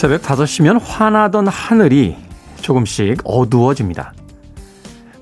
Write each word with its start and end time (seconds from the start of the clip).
새벽 0.00 0.22
5시면 0.22 0.80
환하던 0.82 1.46
하늘이 1.46 2.16
조금씩 2.62 3.20
어두워집니다. 3.22 4.14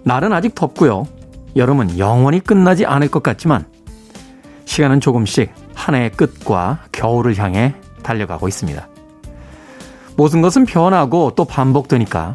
날은 0.05 0.33
아직 0.33 0.55
덥고요. 0.55 1.09
여름은 1.57 1.99
영원히 1.99 2.39
끝나지 2.39 2.87
않을 2.87 3.09
것 3.09 3.21
같지만 3.25 3.67
시간은 4.67 5.01
조금씩 5.01 5.53
한 5.75 5.97
해의 5.97 6.13
끝과 6.13 6.79
겨울을 6.93 7.37
향해 7.39 7.75
달려가고 8.05 8.47
있습니다. 8.47 8.87
모든 10.17 10.43
것은 10.43 10.65
변하고 10.65 11.33
또 11.35 11.45
반복되니까 11.45 12.35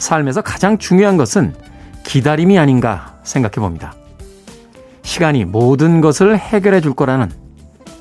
삶에서 0.00 0.42
가장 0.42 0.76
중요한 0.78 1.16
것은 1.16 1.54
기다림이 2.02 2.58
아닌가 2.58 3.20
생각해 3.22 3.54
봅니다. 3.64 3.94
시간이 5.02 5.44
모든 5.44 6.00
것을 6.00 6.36
해결해 6.36 6.80
줄 6.80 6.94
거라는 6.94 7.30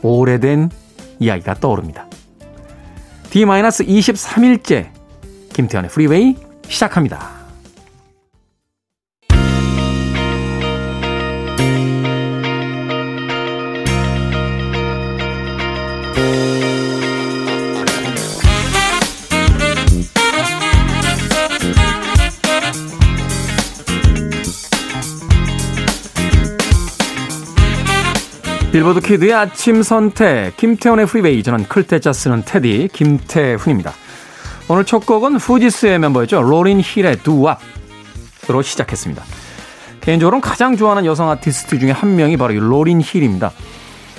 오래된 0.01 0.71
이야기가 1.19 1.53
떠오릅니다. 1.53 2.07
D-23일째 3.33 4.89
김태현의 5.53 5.89
프리웨이 5.89 6.35
시작합니다. 6.67 7.42
빌보드 28.83 28.99
키드의 28.99 29.33
아침 29.33 29.81
선택, 29.81 30.57
김태훈의 30.57 31.05
프리웨이. 31.05 31.41
저는 31.41 31.69
클 31.69 31.88
태 31.88 32.02
자 32.02 32.11
쓰는 32.11 32.43
태디, 32.43 32.89
김태훈입니다. 32.91 33.93
오늘 34.67 34.83
첫 34.83 35.05
곡은 35.05 35.37
후지스의 35.37 35.99
멤버였죠. 35.99 36.41
로린 36.41 36.81
힐의 36.83 37.19
Doo 37.19 37.62
Wop으로 37.62 38.61
시작했습니다. 38.61 39.23
개인적으로는 40.01 40.41
가장 40.41 40.75
좋아하는 40.75 41.05
여성 41.05 41.29
아티스트 41.29 41.79
중에 41.79 41.91
한 41.91 42.17
명이 42.17 42.35
바로 42.35 42.51
이 42.51 42.57
로린 42.57 42.99
힐입니다. 43.01 43.53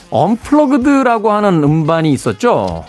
Unplugged라고 0.08 1.30
하는 1.30 1.62
음반이 1.62 2.10
있었죠. 2.14 2.86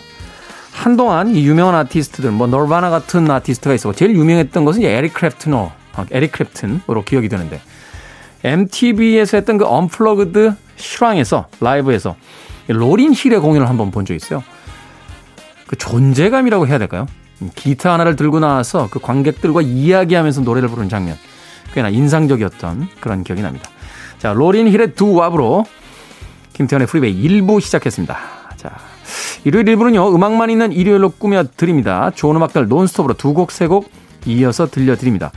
한동안 0.71 1.35
이 1.35 1.45
유명한 1.45 1.75
아티스트들, 1.75 2.31
뭐 2.31 2.47
너바나 2.47 2.89
같은 2.89 3.29
아티스트가 3.29 3.75
있었고 3.75 3.93
제일 3.95 4.15
유명했던 4.15 4.63
것은 4.63 4.81
에릭 4.81 5.13
클랩튼, 5.13 5.73
에릭 6.11 6.31
클랩튼으로 6.31 7.03
기억이 7.03 7.27
되는데 7.27 7.59
MTV에서 8.45 9.35
했던 9.35 9.57
그 9.57 9.65
Unplugged 9.65 10.53
실황에서 10.75 11.47
라이브에서 11.59 12.15
로린 12.67 13.13
힐의 13.13 13.39
공연을 13.39 13.69
한번 13.69 13.91
본 13.91 14.05
적이 14.05 14.17
있어요. 14.17 14.43
그 15.67 15.75
존재감이라고 15.75 16.67
해야 16.67 16.77
될까요? 16.77 17.05
기타 17.55 17.93
하나를 17.93 18.15
들고 18.15 18.39
나와서 18.39 18.87
그 18.89 18.99
관객들과 18.99 19.61
이야기하면서 19.61 20.41
노래를 20.41 20.69
부르는 20.69 20.89
장면. 20.89 21.17
꽤나 21.73 21.89
인상적이었던 21.89 22.87
그런 23.01 23.23
기억이 23.23 23.41
납니다. 23.41 23.69
자, 24.19 24.33
로린 24.33 24.67
힐의 24.67 24.93
Doo 24.95 25.13
Wop으로 25.15 25.65
김태훈의 26.53 26.87
프리웨이 26.87 27.21
1부 27.27 27.59
시작했습니다. 27.59 28.17
자, 28.55 28.71
일요일 29.43 29.65
1부는요, 29.65 30.15
음악만 30.15 30.49
있는 30.49 30.71
일요일로 30.71 31.09
꾸며드립니다. 31.11 32.11
좋은 32.15 32.35
음악들 32.37 32.67
논스톱으로 32.67 33.13
두 33.15 33.33
곡, 33.33 33.51
세 33.51 33.67
곡 33.67 33.89
이어서 34.25 34.65
들려드립니다. 34.67 35.31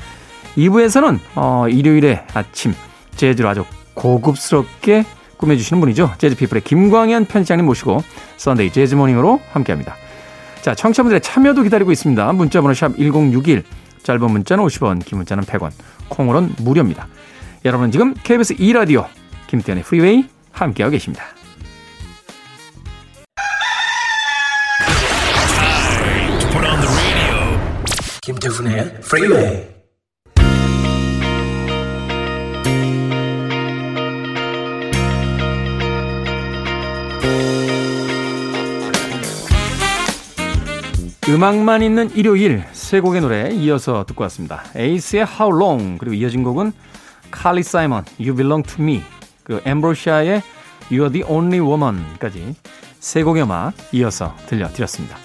2부에서는, 0.56 1.18
어, 1.34 1.66
일요일의 1.68 2.24
아침, 2.32 2.72
재즈로 3.16 3.48
아주 3.48 3.64
고급스럽게 3.94 5.04
꾸며주시는 5.38 5.80
분이죠. 5.80 6.12
재즈피플의 6.18 6.62
김광현 6.62 7.24
편집장님 7.24 7.64
모시고 7.64 8.02
Sunday 8.36 8.72
Jazz 8.72 8.90
Morning으로 8.90 9.40
함께합니다. 9.52 9.96
자, 10.60 10.74
청취자분들의 10.74 11.20
참여도 11.20 11.62
기다리고 11.62 11.92
있습니다. 11.92 12.32
문자번호 12.32 12.74
샵 12.74 12.96
1061, 12.96 13.62
짧은 14.02 14.30
문자는 14.30 14.64
50원, 14.64 15.04
긴 15.04 15.18
문자는 15.18 15.44
100원, 15.44 15.70
콩으로는 16.08 16.54
무료입니다. 16.58 17.08
여러분은 17.64 17.90
지금 17.92 18.14
KBS 18.14 18.56
2라디오 18.56 19.06
김태훈의 19.46 19.84
프리웨이 19.84 20.28
함께하고 20.52 20.92
계십니다. 20.92 21.24
김태훈의 28.22 29.00
프리웨이 29.00 29.77
음악만 41.28 41.82
있는 41.82 42.10
일요일 42.14 42.64
세 42.72 43.00
곡의 43.00 43.20
노래 43.20 43.50
이어서 43.50 44.04
듣고 44.06 44.22
왔습니다. 44.22 44.62
에이스의 44.74 45.26
How 45.26 45.54
Long 45.54 45.98
그리고 45.98 46.14
이어진 46.14 46.42
곡은 46.42 46.72
칼리 47.30 47.62
사이먼 47.62 48.06
You 48.18 48.34
Belong 48.34 48.66
to 48.66 48.82
Me 48.82 49.02
그리고 49.44 49.60
엠브로시아의 49.66 50.40
You're 50.90 51.12
the 51.12 51.24
Only 51.28 51.60
Woman까지 51.60 52.54
세 52.98 53.22
곡의 53.22 53.42
음악 53.42 53.74
이어서 53.92 54.34
들려드렸습니다. 54.46 55.18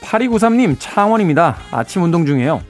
8293님 0.00 0.74
창원입니다. 0.80 1.56
아침 1.70 2.02
운동 2.02 2.26
중이에요. 2.26 2.60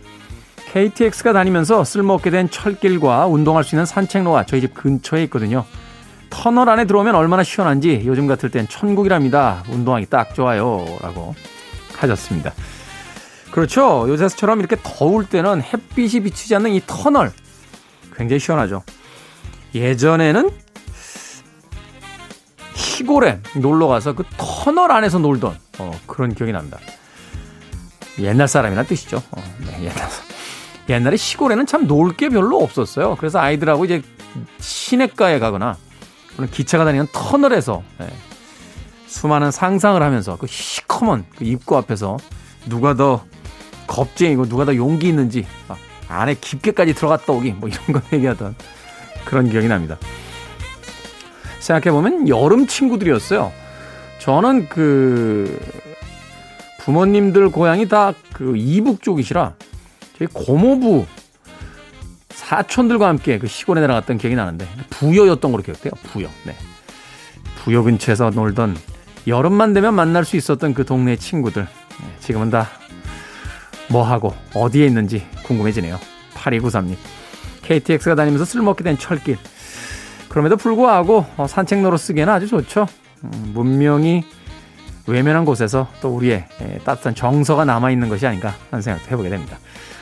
KTX가 0.73 1.33
다니면서 1.33 1.85
쓸모없게 1.85 2.29
된 2.29 2.51
철길과 2.51 3.29
운동할 3.29 3.65
수 3.65 3.75
있는 3.75 3.87
산책로가 3.87 4.45
저희 4.45 4.61
집 4.61 4.75
근처에 4.75 5.23
있거든요. 5.25 5.65
터널 6.29 6.69
안에 6.69 6.85
들어오면 6.85 7.15
얼마나 7.15 7.43
시원한지 7.43 8.03
요즘 8.05 8.27
같을 8.27 8.51
땐 8.51 8.69
천국이랍니다. 8.69 9.63
운동하기 9.71 10.07
딱 10.11 10.35
좋아요. 10.35 10.85
라고 11.01 11.35
하셨습니다. 11.97 12.53
그렇죠. 13.51 14.07
요새처럼 14.09 14.61
이렇게 14.61 14.77
더울 14.83 15.27
때는 15.29 15.63
햇빛이 15.63 16.23
비치지 16.25 16.55
않는 16.57 16.73
이 16.73 16.83
터널 16.87 17.33
굉장히 18.17 18.41
시원하죠. 18.41 18.83
예전에는 19.75 20.51
시골에 22.75 23.41
놀러 23.57 23.87
가서 23.89 24.15
그 24.15 24.25
터널 24.37 24.91
안에서 24.93 25.19
놀던 25.19 25.57
어, 25.79 26.01
그런 26.07 26.35
기억이 26.35 26.53
납니다. 26.53 26.79
옛날 28.19 28.49
사람이란 28.49 28.87
뜻이죠. 28.87 29.23
어, 29.31 29.43
네, 29.59 29.85
옛날 29.85 30.09
옛날에 30.89 31.17
시골에는 31.17 31.67
참 31.67 31.87
놀 31.87 32.13
게 32.17 32.29
별로 32.29 32.63
없었어요. 32.63 33.17
그래서 33.17 33.39
아이들하고 33.41 33.85
이제 33.85 34.03
시내가에 34.61 35.39
가거나 35.39 35.77
기차가 36.51 36.85
다니는 36.85 37.07
터널에서 37.13 37.83
네, 37.99 38.07
수많은 39.07 39.51
상상을 39.51 40.03
하면서 40.03 40.37
그 40.37 40.47
시커먼 40.47 41.25
그 41.37 41.45
입구 41.45 41.77
앞에서 41.77 42.19
누가 42.69 42.95
더 42.95 43.25
겁쟁이고 43.87 44.49
누가 44.49 44.65
더 44.65 44.75
용기 44.75 45.09
있는지 45.09 45.47
막 45.69 45.79
안에 46.09 46.35
깊게까지 46.35 46.95
들어갔다 46.95 47.33
오기 47.33 47.53
뭐 47.53 47.69
이런 47.69 47.85
거 47.93 48.01
얘기하던 48.13 48.55
그런 49.25 49.51
기억이 49.51 49.69
납니다. 49.69 49.97
생각해보면 51.61 52.29
여름 52.29 52.67
친구들이었어요. 52.67 53.53
저는 54.19 54.69
그 54.69 55.59
부모님들 56.81 57.51
고향이 57.51 57.89
다 57.89 58.13
그 58.37 58.55
이북 58.55 59.03
쪽이시라 59.03 59.55
저희 60.19 60.29
고모부 60.31 61.07
사촌들과 62.29 63.09
함께 63.09 63.39
그 63.39 63.47
시골에 63.47 63.81
내려갔던 63.81 64.19
기억이 64.19 64.37
나는데 64.37 64.69
부여였던 64.91 65.51
걸로 65.51 65.63
기억돼요. 65.63 65.93
부여. 66.03 66.29
네. 66.45 66.55
부여 67.57 67.83
근처에서 67.83 68.29
놀던 68.29 68.77
여름만 69.27 69.73
되면 69.73 69.95
만날 69.95 70.25
수 70.25 70.37
있었던 70.37 70.75
그 70.75 70.85
동네 70.85 71.17
친구들 71.17 71.65
네, 71.65 72.17
지금은 72.21 72.51
다 72.51 72.69
뭐하고 73.89 74.35
어디에 74.55 74.87
있는지 74.87 75.27
궁금해지네요. 75.45 75.99
8293님. 76.35 76.97
KTX가 77.63 78.15
다니면서 78.15 78.45
쓸모없게 78.45 78.85
된 78.85 78.99
철길. 78.99 79.39
그럼에도 80.29 80.57
불구하고 80.57 81.25
어, 81.37 81.47
산책로로 81.47 81.97
쓰기에는 81.97 82.33
아주 82.33 82.47
좋죠. 82.47 82.87
음, 83.25 83.53
문명이 83.55 84.25
외면한 85.07 85.45
곳에서 85.45 85.89
또 86.01 86.15
우리의 86.17 86.47
따뜻한 86.85 87.15
정서가 87.15 87.65
남아있는 87.65 88.09
것이 88.09 88.27
아닌가 88.27 88.55
하는 88.71 88.83
생각도 88.83 89.11
해보게 89.11 89.29
됩니다. 89.29 89.59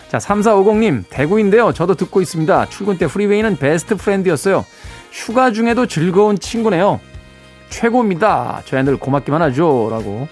자, 0.08 0.18
3450님, 0.18 1.04
대구인데요. 1.10 1.72
저도 1.72 1.94
듣고 1.94 2.20
있습니다. 2.20 2.68
출근 2.70 2.98
때 2.98 3.06
프리웨이는 3.06 3.56
베스트 3.56 3.96
프렌드였어요. 3.96 4.64
휴가 5.10 5.52
중에도 5.52 5.86
즐거운 5.86 6.38
친구네요. 6.38 7.00
최고입니다. 7.70 8.62
저희 8.64 8.82
늘 8.84 8.96
고맙기만 8.96 9.43
하죠. 9.43 9.88
라고 9.90 10.28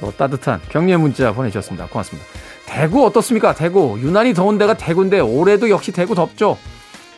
또 0.00 0.12
따뜻한 0.12 0.60
격려 0.68 0.98
문자 0.98 1.32
보내주셨습니다. 1.32 1.86
고맙습니다. 1.86 2.26
대구 2.66 3.04
어떻습니까? 3.06 3.54
대구. 3.54 3.98
유난히 4.00 4.34
더운 4.34 4.58
데가 4.58 4.74
대구인데 4.74 5.20
올해도 5.20 5.70
역시 5.70 5.92
대구 5.92 6.14
덥죠. 6.14 6.58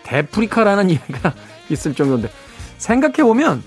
데프리카라는 0.04 0.90
이야기가 0.90 1.32
있을 1.70 1.94
정도인데 1.94 2.30
생각해보면 2.78 3.62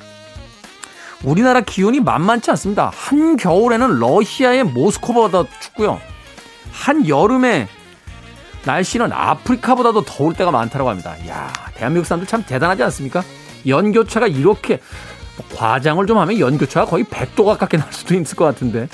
우리나라 1.24 1.62
기온이 1.62 2.00
만만치 2.00 2.50
않습니다. 2.52 2.92
한 2.94 3.38
겨울에는 3.38 4.00
러시아의 4.00 4.64
모스코보다 4.64 5.44
춥고요. 5.60 6.00
한 6.72 7.08
여름에 7.08 7.68
날씨는 8.66 9.12
아프리카보다도 9.12 10.04
더울 10.06 10.34
때가 10.34 10.52
많다고 10.52 10.90
합니다. 10.90 11.16
야 11.28 11.52
대한민국 11.76 12.08
사람들 12.08 12.28
참 12.28 12.44
대단하지 12.44 12.84
않습니까? 12.84 13.24
연교차가 13.68 14.28
이렇게 14.28 14.80
과장을 15.56 16.06
좀 16.08 16.18
하면 16.18 16.40
연교차가 16.40 16.86
거의 16.86 17.04
100도 17.04 17.46
가깝게 17.46 17.78
날 17.78 17.88
수도 17.92 18.16
있을 18.16 18.36
것 18.36 18.46
같은데 18.46 18.88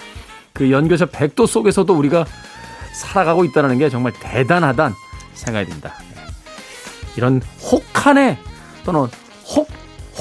그 0.54 0.72
연교차 0.72 1.06
100도 1.06 1.48
속에서도 1.48 1.94
우리가 1.94 2.26
살아가고 2.94 3.46
있다는 3.46 3.78
게 3.78 3.90
정말 3.90 4.14
대단하단 4.20 4.94
생각이 5.34 5.68
듭니다. 5.68 5.94
네. 6.16 6.22
이런 7.16 7.42
혹한의 7.72 8.38
또는 8.86 9.08
혹, 9.56 9.68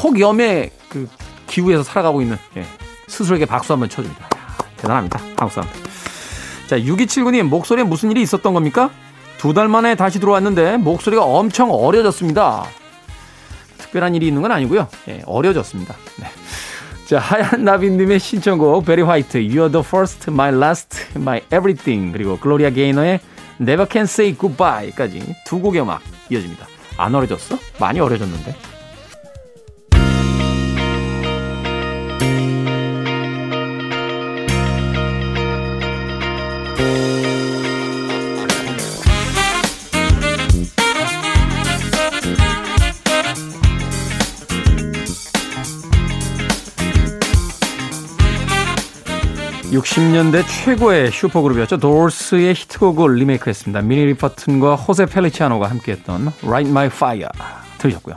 혹염의 0.02 0.70
그 0.88 1.08
기후에서 1.46 1.82
살아가고 1.82 2.20
있는 2.22 2.36
예, 2.56 2.64
스스로에게 3.06 3.46
박수 3.46 3.72
한번 3.72 3.88
쳐줍니다. 3.88 4.28
대단합니다. 4.76 5.18
한국 5.36 5.52
사람들. 5.52 5.80
자, 6.66 6.78
6279님, 6.78 7.44
목소리에 7.44 7.84
무슨 7.84 8.10
일이 8.10 8.20
있었던 8.22 8.52
겁니까? 8.52 8.90
두 9.38 9.52
달 9.54 9.68
만에 9.68 9.94
다시 9.94 10.18
들어왔는데 10.18 10.78
목소리가 10.78 11.22
엄청 11.24 11.70
어려졌습니다. 11.70 12.64
특별한 13.96 14.14
일이 14.14 14.28
있는 14.28 14.42
건 14.42 14.52
아니고요. 14.52 14.88
예, 15.08 15.22
어려졌습니다. 15.24 15.94
네. 16.20 16.26
자, 17.06 17.18
하얀 17.18 17.64
나비님의 17.64 18.18
신청곡, 18.18 18.84
베리 18.84 19.02
화이트, 19.02 19.38
You're 19.38 19.72
the 19.72 19.84
first, 19.84 20.30
my 20.30 20.54
last, 20.54 21.06
my 21.16 21.40
everything. 21.46 22.12
그리고 22.12 22.38
글로리아 22.38 22.70
게이너의 22.70 23.20
Never 23.60 23.86
Can 23.90 24.04
Say 24.04 24.36
Goodbye까지 24.36 25.34
두 25.46 25.60
곡의 25.60 25.82
음악 25.82 26.02
이어집니다. 26.30 26.66
안 26.98 27.14
어려졌어? 27.14 27.58
많이 27.80 28.00
어려졌는데. 28.00 28.75
60년대 49.80 50.42
최고의 50.46 51.10
슈퍼그룹이었죠. 51.12 51.76
도어스의 51.78 52.54
히트곡을 52.54 53.14
리메이크했습니다. 53.16 53.82
미니 53.82 54.06
리퍼튼과 54.06 54.74
호세 54.74 55.06
펠리치아노가 55.06 55.68
함께했던 55.68 56.32
Light 56.44 56.70
My 56.70 56.86
Fire 56.86 57.28
들으셨고요. 57.78 58.16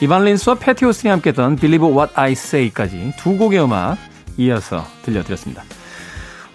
이반 0.00 0.24
린스와 0.24 0.56
패티 0.56 0.84
오스틴이 0.84 1.10
함께했던 1.10 1.56
Believe 1.56 1.88
What 1.88 2.12
I 2.16 2.32
Say까지 2.32 3.14
두 3.18 3.36
곡의 3.36 3.62
음악 3.64 3.96
이어서 4.36 4.84
들려드렸습니다. 5.04 5.64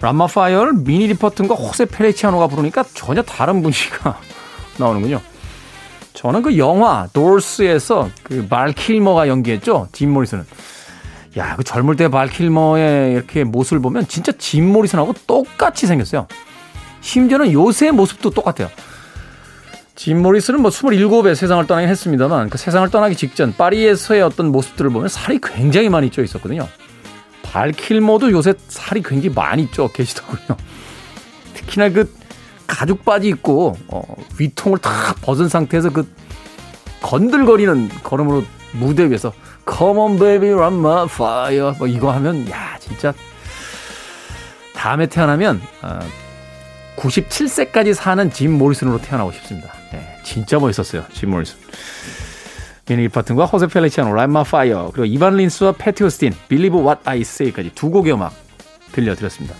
Light 0.00 0.19
My 0.19 0.26
Fire를 0.26 0.72
미니 0.84 1.06
리퍼튼과 1.08 1.54
호세 1.54 1.86
펠리치아노가 1.86 2.46
부르니까 2.46 2.84
전혀 2.94 3.22
다른 3.22 3.62
분위기가 3.62 4.18
나오는군요. 4.78 5.20
저는 6.14 6.42
그 6.42 6.56
영화 6.56 7.08
도어스에서 7.12 8.10
그 8.22 8.46
발 8.48 8.72
킬머가 8.72 9.28
연기했죠. 9.28 9.88
짐 9.92 10.12
모리슨은. 10.12 10.44
야, 11.36 11.56
그 11.56 11.64
젊을 11.64 11.96
때 11.96 12.08
발킬머의 12.08 13.12
이렇게 13.12 13.44
모습을 13.44 13.80
보면 13.80 14.06
진짜 14.06 14.32
짐 14.38 14.70
모리슨하고 14.72 15.14
똑같이 15.26 15.86
생겼어요. 15.86 16.26
심지어는 17.00 17.52
요새 17.52 17.90
모습도 17.90 18.30
똑같아요. 18.30 18.70
짐 19.96 20.22
모리슨은 20.22 20.60
뭐 20.60 20.70
27에 20.70 21.34
세상을 21.34 21.66
떠나긴 21.66 21.88
했습니다만 21.88 22.50
그 22.50 22.58
세상을 22.58 22.88
떠나기 22.90 23.14
직전 23.14 23.54
파리에서의 23.56 24.22
어떤 24.22 24.50
모습들을 24.50 24.90
보면 24.90 25.08
살이 25.08 25.38
굉장히 25.40 25.88
많이 25.88 26.10
쪄 26.10 26.22
있었거든요. 26.22 26.68
발킬머도 27.42 28.32
요새 28.32 28.54
살이 28.68 29.02
굉장히 29.02 29.34
많이 29.34 29.70
쪄 29.70 29.88
계시더군요. 29.88 30.56
특히나 31.54 31.90
그 31.90 32.12
가죽 32.66 33.04
바지 33.04 33.28
입고 33.28 33.76
어, 33.88 34.02
위통을 34.38 34.78
탁 34.78 35.20
벗은 35.20 35.48
상태에서 35.48 35.90
그 35.90 36.08
건들거리는 37.02 37.90
걸음으로 38.02 38.44
무대 38.72 39.08
위에서 39.08 39.32
Come 39.66 39.98
on 39.98 40.18
baby 40.18 40.50
light 40.50 40.78
my 40.78 41.04
fire 41.04 41.72
뭐 41.78 41.86
이거 41.86 42.12
하면 42.12 42.48
야 42.50 42.76
진짜 42.80 43.12
다음에 44.74 45.06
태어나면 45.06 45.62
어, 45.82 45.98
97세까지 46.96 47.94
사는 47.94 48.30
짐 48.30 48.52
모리슨으로 48.52 49.00
태어나고 49.00 49.32
싶습니다. 49.32 49.72
네, 49.92 50.16
진짜 50.22 50.58
멋있었어요. 50.58 51.04
짐 51.12 51.30
모리슨. 51.30 51.56
미니 52.86 53.08
리퍼튼과 53.08 53.46
호세 53.46 53.66
펠리치아노, 53.68 54.12
Light 54.12 54.33
My 54.33 54.42
Fire, 54.44 54.90
그리고 54.92 55.06
이반 55.06 55.36
린스와 55.36 55.72
패티 55.72 56.04
오스틴, 56.04 56.34
Believe 56.48 56.78
What 56.78 57.00
I 57.06 57.22
Say까지 57.22 57.72
두 57.74 57.90
곡의 57.90 58.12
음악 58.12 58.34
들려드렸습니다. 58.92 59.56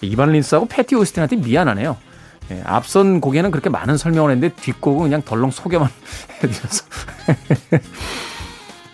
이반 0.00 0.32
린스하고 0.32 0.66
패티 0.66 0.96
오스틴한테 0.96 1.36
미안하네요. 1.36 1.96
예, 2.50 2.62
앞선 2.64 3.20
곡에는 3.20 3.50
그렇게 3.50 3.70
많은 3.70 3.96
설명을 3.96 4.30
했는데 4.32 4.54
뒷곡은 4.56 5.04
그냥 5.04 5.22
덜렁 5.22 5.50
소개만 5.50 5.88
해드려서. 6.42 6.84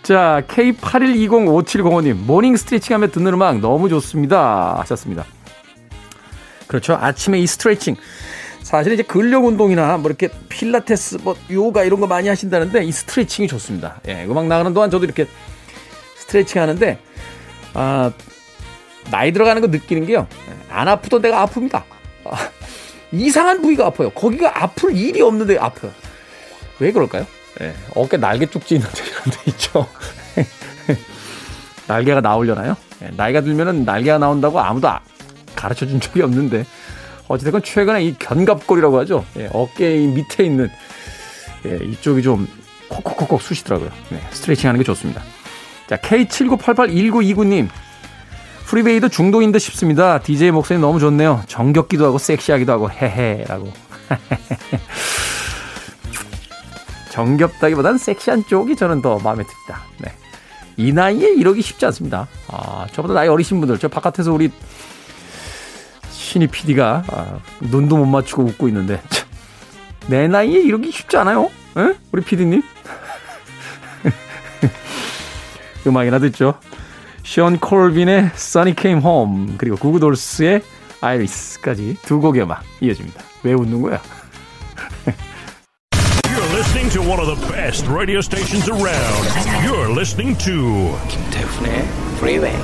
자, 0.02 0.43
K81205705님, 0.49 2.14
morning 2.14 2.56
스트레칭 2.56 2.94
하며 2.94 3.06
듣는 3.08 3.34
음악 3.34 3.60
너무 3.60 3.88
좋습니다. 3.88 4.76
하셨습니다. 4.81 5.25
그렇죠. 6.66 6.94
아침에 7.00 7.38
이 7.38 7.46
스트레칭. 7.46 7.94
사실 8.62 8.93
이제 8.93 9.02
근력 9.02 9.44
운동이나 9.44 9.99
뭐 9.99 10.08
이렇게 10.08 10.28
필라테스, 10.49 11.19
뭐 11.22 11.37
요가 11.50 11.84
이런 11.84 12.00
거 12.00 12.06
많이 12.06 12.28
하신다는데 12.28 12.84
이 12.84 12.90
스트레칭이 12.90 13.46
좋습니다. 13.46 14.00
예, 14.08 14.25
음악 14.25 14.46
나가는 14.46 14.72
동안 14.75 14.90
저도 14.90 15.04
이렇게 15.04 15.26
스트레칭 16.16 16.60
하는데, 16.62 16.99
아, 17.75 18.10
나이 19.10 19.32
들어가는 19.32 19.60
거 19.62 19.69
느끼는 19.69 20.06
게요. 20.06 20.26
안 20.69 20.88
아프던 20.88 21.22
데가 21.22 21.46
아픕니다. 21.46 21.82
아, 22.25 22.49
이상한 23.12 23.62
부위가 23.62 23.87
아파요. 23.87 24.10
거기가 24.10 24.62
아플 24.64 24.96
일이 24.96 25.20
없는데 25.20 25.58
아파요. 25.58 25.93
왜 26.81 26.90
그럴까요? 26.90 27.26
예, 27.60 27.75
어깨 27.94 28.16
날개 28.16 28.46
쭉지 28.46 28.76
있는 28.76 28.88
데 28.90 29.02
이런 29.04 29.22
데 29.25 29.38
있죠. 29.46 29.87
날개가 31.87 32.21
나오려나요? 32.21 32.76
예, 33.02 33.11
나이가 33.16 33.40
들면은 33.40 33.85
날개가 33.85 34.18
나온다고 34.18 34.61
아무도 34.61 34.88
아, 34.88 35.00
가르쳐 35.54 35.87
준 35.87 36.00
적이 36.00 36.23
없는데 36.23 36.64
어찌됐건 37.28 37.62
최근에 37.62 38.04
이 38.04 38.16
견갑골이라고 38.18 38.99
하죠. 39.00 39.25
예, 39.37 39.49
어깨 39.52 39.99
밑에 40.06 40.44
있는 40.44 40.71
예, 41.66 41.76
이쪽이 41.85 42.23
좀 42.23 42.49
콕콕콕콕 42.88 43.40
쑤시더라고요. 43.40 43.90
네, 44.11 44.21
스트레칭 44.30 44.68
하는 44.68 44.78
게 44.78 44.85
좋습니다. 44.85 45.23
자, 45.88 45.97
K79881929님. 45.97 47.68
프리베이도 48.66 49.09
중독인 49.11 49.52
듯 49.52 49.59
싶습니다. 49.59 50.18
DJ 50.18 50.50
목소리 50.50 50.78
너무 50.78 50.99
좋네요. 50.99 51.42
정겹기도 51.47 52.06
하고 52.06 52.16
섹시하기도 52.16 52.73
하고 52.73 52.90
헤헤라고. 52.90 53.71
정겹다기보단 57.12 57.99
섹시한 57.99 58.47
쪽이 58.47 58.75
저는 58.75 59.02
더 59.02 59.19
마음에 59.19 59.45
듭니다. 59.45 59.83
네. 59.99 60.12
이 60.78 60.92
나이에 60.92 61.35
이러기 61.35 61.61
쉽지 61.61 61.85
않습니다. 61.87 62.26
아, 62.49 62.87
저보다 62.92 63.12
나이 63.12 63.28
어리신 63.28 63.61
분들, 63.61 63.78
저 63.78 63.88
바깥에서 63.88 64.33
우리 64.33 64.50
신이 66.11 66.47
PD가 66.47 67.04
아, 67.09 67.38
눈도 67.61 67.99
못 67.99 68.07
맞추고 68.07 68.45
웃고 68.45 68.69
있는데 68.69 69.02
내 70.07 70.26
나이에 70.26 70.61
이러기 70.62 70.90
쉽지 70.90 71.19
않아요? 71.19 71.50
에? 71.76 71.95
우리 72.12 72.23
PD님? 72.23 72.62
음악이나 75.87 76.19
듣죠. 76.19 76.54
션 77.25 77.59
콜빈의 77.59 78.31
Sunny 78.35 78.75
Came 78.78 79.02
Home 79.04 79.54
그리고 79.59 79.76
구구돌스의 79.76 80.62
아이리스까지 81.02 81.99
두 82.02 82.21
곡의 82.21 82.42
음악 82.42 82.62
이어집니다. 82.81 83.23
왜 83.42 83.52
웃는 83.52 83.83
거야? 83.83 84.00
To 86.92 87.00
one 87.00 87.18
of 87.18 87.26
the 87.26 87.40
best 87.50 87.87
radio 87.87 88.20
stations 88.20 88.68
around. 88.68 89.25
You're 89.64 89.88
listening 89.88 90.37
to 90.44 90.94
김태훈의 91.08 91.84
Freeway. 92.16 92.54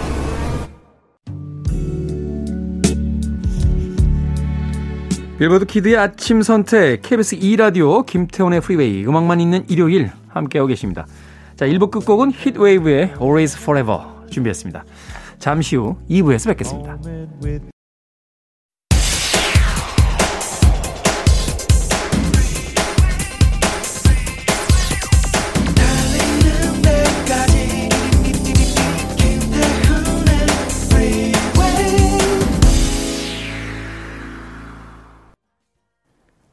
빌보드 5.39 5.65
키드의 5.65 5.97
아침 5.97 6.43
선택 6.43 7.01
KBS 7.01 7.37
2 7.37 7.57
라디오 7.57 8.03
김태훈의 8.03 8.61
프리웨이 8.61 9.07
음악만 9.07 9.41
있는 9.41 9.65
일요일 9.69 10.11
함께하고 10.29 10.67
계십니다. 10.67 11.07
자, 11.57 11.67
1부 11.67 11.91
끝곡은 11.91 12.33
히트웨이브의 12.33 13.15
Always 13.19 13.57
Forever 13.59 14.01
준비했습니다. 14.31 14.85
잠시 15.39 15.77
후 15.77 15.97
2부에서 16.11 16.49
뵙겠습니다. 16.49 16.99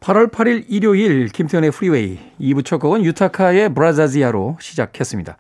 8월 0.06 0.30
8일 0.30 0.66
일요일 0.70 1.30
김태훈의 1.30 1.72
프리웨이 1.72 2.20
2부 2.40 2.64
첫 2.64 2.78
곡은 2.78 3.04
유타카의 3.06 3.74
브라자지아로 3.74 4.58
시작했습니다. 4.62 5.36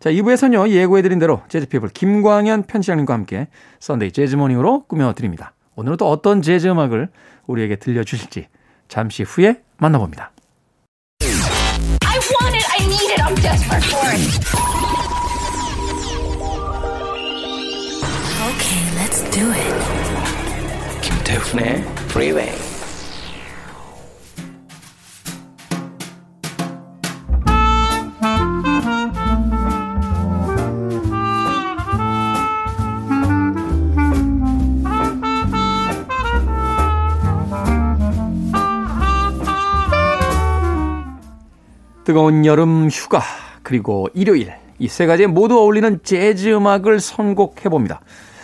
자, 0.00 0.10
2부에서는요, 0.10 0.70
예고해드린 0.70 1.18
대로 1.18 1.42
재즈피플 1.48 1.90
김광현 1.90 2.62
편집장님과 2.62 3.12
함께 3.12 3.48
Sunday 3.80 4.12
Jazz 4.12 4.31
Morning으로 4.31 4.84
꾸며드립니다. 4.86 5.52
오늘은 5.76 5.98
또 5.98 6.08
어떤 6.08 6.40
재즈 6.40 6.68
음악을 6.68 7.10
우리에게 7.46 7.76
들려주실지 7.76 8.48
잠시 8.88 9.24
후에 9.24 9.60
만나봅니다. 9.76 10.32
I 11.20 12.18
want 12.40 12.56
it, 12.56 12.64
I 12.80 12.86
need 12.86 13.12
it, 13.12 13.20
I'm 13.20 13.34
desperate 13.42 13.84
for 13.84 14.08
it. 14.08 14.24
Okay, 18.48 18.88
let's 18.96 19.18
Let's 19.18 19.30
do 19.30 19.52
it. 19.52 21.00
김태훈의 21.02 21.82
Freeway. 22.08 22.67
뜨거운 42.08 42.46
여름 42.46 42.88
휴가 42.88 43.20
그리고 43.62 44.08
일요일 44.14 44.54
이 44.78 44.88
세 44.88 45.04
가지에 45.04 45.26
모두 45.26 45.58
어울리는 45.58 46.00
재즈 46.02 46.48
음악을 46.54 47.00
선곡해 47.00 47.68
봅니다. 47.68 48.00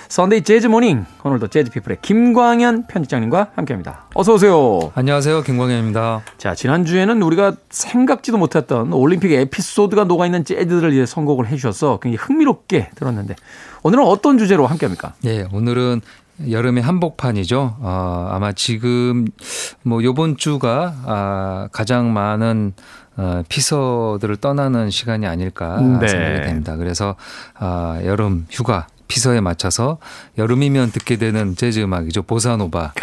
Sunday 0.09 0.43
Jazz 0.43 0.67
Morning 0.67 1.07
오늘도 1.23 1.47
재즈 1.47 1.71
피플의 1.71 1.99
김광현 2.03 2.87
편집장님과 2.89 3.53
함께합니다. 3.55 4.05
어서 4.15 4.35
오세요. 4.35 4.93
안녕하세요, 4.95 5.45
김광현입니다. 5.45 6.21
자 6.37 6.55
지난 6.55 6.85
주에는 6.85 7.23
우리가 7.23 7.55
생각지도 7.71 8.37
못했던 8.37 8.93
올림픽 8.93 9.33
에피소드가 9.33 10.05
녹아 10.05 10.27
있는 10.27 10.45
재즈들을 10.45 10.93
이제 10.93 11.07
선곡을 11.07 11.47
해주셔서 11.47 12.01
굉장히 12.03 12.19
흥미롭게 12.23 12.91
들었는데 12.97 13.35
오늘은 13.83 14.05
어떤 14.05 14.37
주제로 14.37 14.67
함께합니까? 14.67 15.15
예, 15.25 15.49
오늘은 15.51 16.03
여름의 16.51 16.83
한복판이죠. 16.83 17.77
어, 17.81 18.29
아마 18.31 18.53
지금 18.53 19.25
뭐 19.85 20.03
요번 20.03 20.37
주가 20.37 20.93
아, 21.07 21.69
가장 21.73 22.13
많은 22.13 22.75
어, 23.17 23.43
피서들을 23.49 24.37
떠나는 24.37 24.91
시간이 24.91 25.27
아닐까 25.27 25.81
네. 25.81 26.09
생각이 26.09 26.41
됩니다. 26.43 26.77
그래서 26.77 27.17
아, 27.55 28.01
여름 28.05 28.47
휴가 28.51 28.87
피서에 29.07 29.41
맞춰서 29.41 29.99
여름이면 30.39 30.91
듣게 30.91 31.17
되는 31.17 31.55
재즈 31.55 31.81
음악이죠. 31.81 32.23
보사노바. 32.23 32.95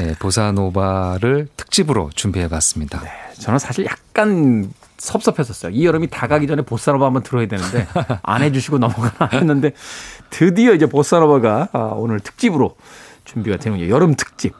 예, 0.00 0.14
보사노바를 0.18 1.48
특집으로 1.56 2.10
준비해 2.14 2.48
봤습니다. 2.48 3.02
저는 3.38 3.58
사실 3.58 3.84
약간 3.84 4.72
섭섭했었어요. 4.98 5.72
이 5.72 5.84
여름이 5.86 6.08
다 6.08 6.26
가기 6.26 6.46
전에 6.46 6.62
보사노바 6.62 7.06
한번 7.06 7.22
들어야 7.22 7.46
되는데 7.46 7.86
안 8.22 8.42
해주시고 8.42 8.78
넘어가나 8.78 9.30
했는데 9.32 9.72
드디어 10.30 10.72
이제 10.72 10.86
보사노바가 10.86 11.68
아, 11.72 11.78
오늘 11.94 12.20
특집으로 12.20 12.76
준비가 13.24 13.56
되는군요. 13.56 13.90
여름 13.90 14.14
특집. 14.14 14.54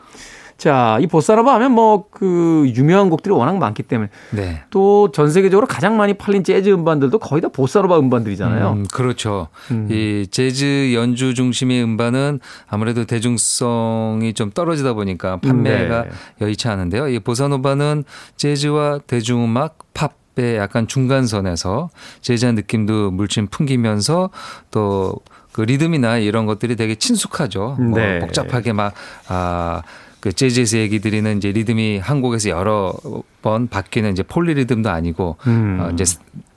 자, 0.56 0.98
이 1.00 1.06
보사노바 1.06 1.54
하면 1.54 1.72
뭐 1.72 2.04
그 2.10 2.72
유명한 2.74 3.10
곡들이 3.10 3.34
워낙 3.34 3.58
많기 3.58 3.82
때문에 3.82 4.08
네. 4.30 4.62
또전 4.70 5.30
세계적으로 5.30 5.66
가장 5.66 5.96
많이 5.96 6.14
팔린 6.14 6.44
재즈 6.44 6.70
음반들도 6.70 7.18
거의 7.18 7.42
다 7.42 7.48
보사노바 7.48 7.98
음반들이잖아요. 7.98 8.72
음, 8.72 8.86
그렇죠. 8.92 9.48
음. 9.70 9.88
이 9.90 10.26
재즈 10.30 10.92
연주 10.94 11.34
중심의 11.34 11.82
음반은 11.82 12.40
아무래도 12.68 13.04
대중성이 13.04 14.32
좀 14.32 14.50
떨어지다 14.50 14.94
보니까 14.94 15.38
판매가 15.38 16.02
네. 16.02 16.10
여의치 16.40 16.68
않은데요. 16.68 17.08
이 17.08 17.18
보사노바는 17.18 18.04
재즈와 18.36 19.00
대중음악, 19.06 19.78
팝의 19.94 20.56
약간 20.56 20.86
중간선에서 20.86 21.90
재즈한 22.20 22.54
느낌도 22.54 23.10
물씬 23.10 23.48
풍기면서 23.48 24.30
또그 24.70 25.62
리듬이나 25.62 26.18
이런 26.18 26.46
것들이 26.46 26.76
되게 26.76 26.94
친숙하죠. 26.94 27.76
뭐 27.80 27.98
네. 27.98 28.18
복잡하게 28.20 28.72
막 28.72 28.94
아. 29.28 29.82
그 30.24 30.32
재즈에서 30.32 30.78
얘기 30.78 31.00
드리는 31.00 31.36
이제 31.36 31.52
리듬이 31.52 31.98
한 31.98 32.22
곡에서 32.22 32.48
여러 32.48 32.94
번 33.42 33.68
바뀌는 33.68 34.12
이제 34.12 34.22
폴리 34.22 34.54
리듬도 34.54 34.88
아니고 34.88 35.36
음. 35.46 35.78
어, 35.78 35.90
이제 35.90 36.04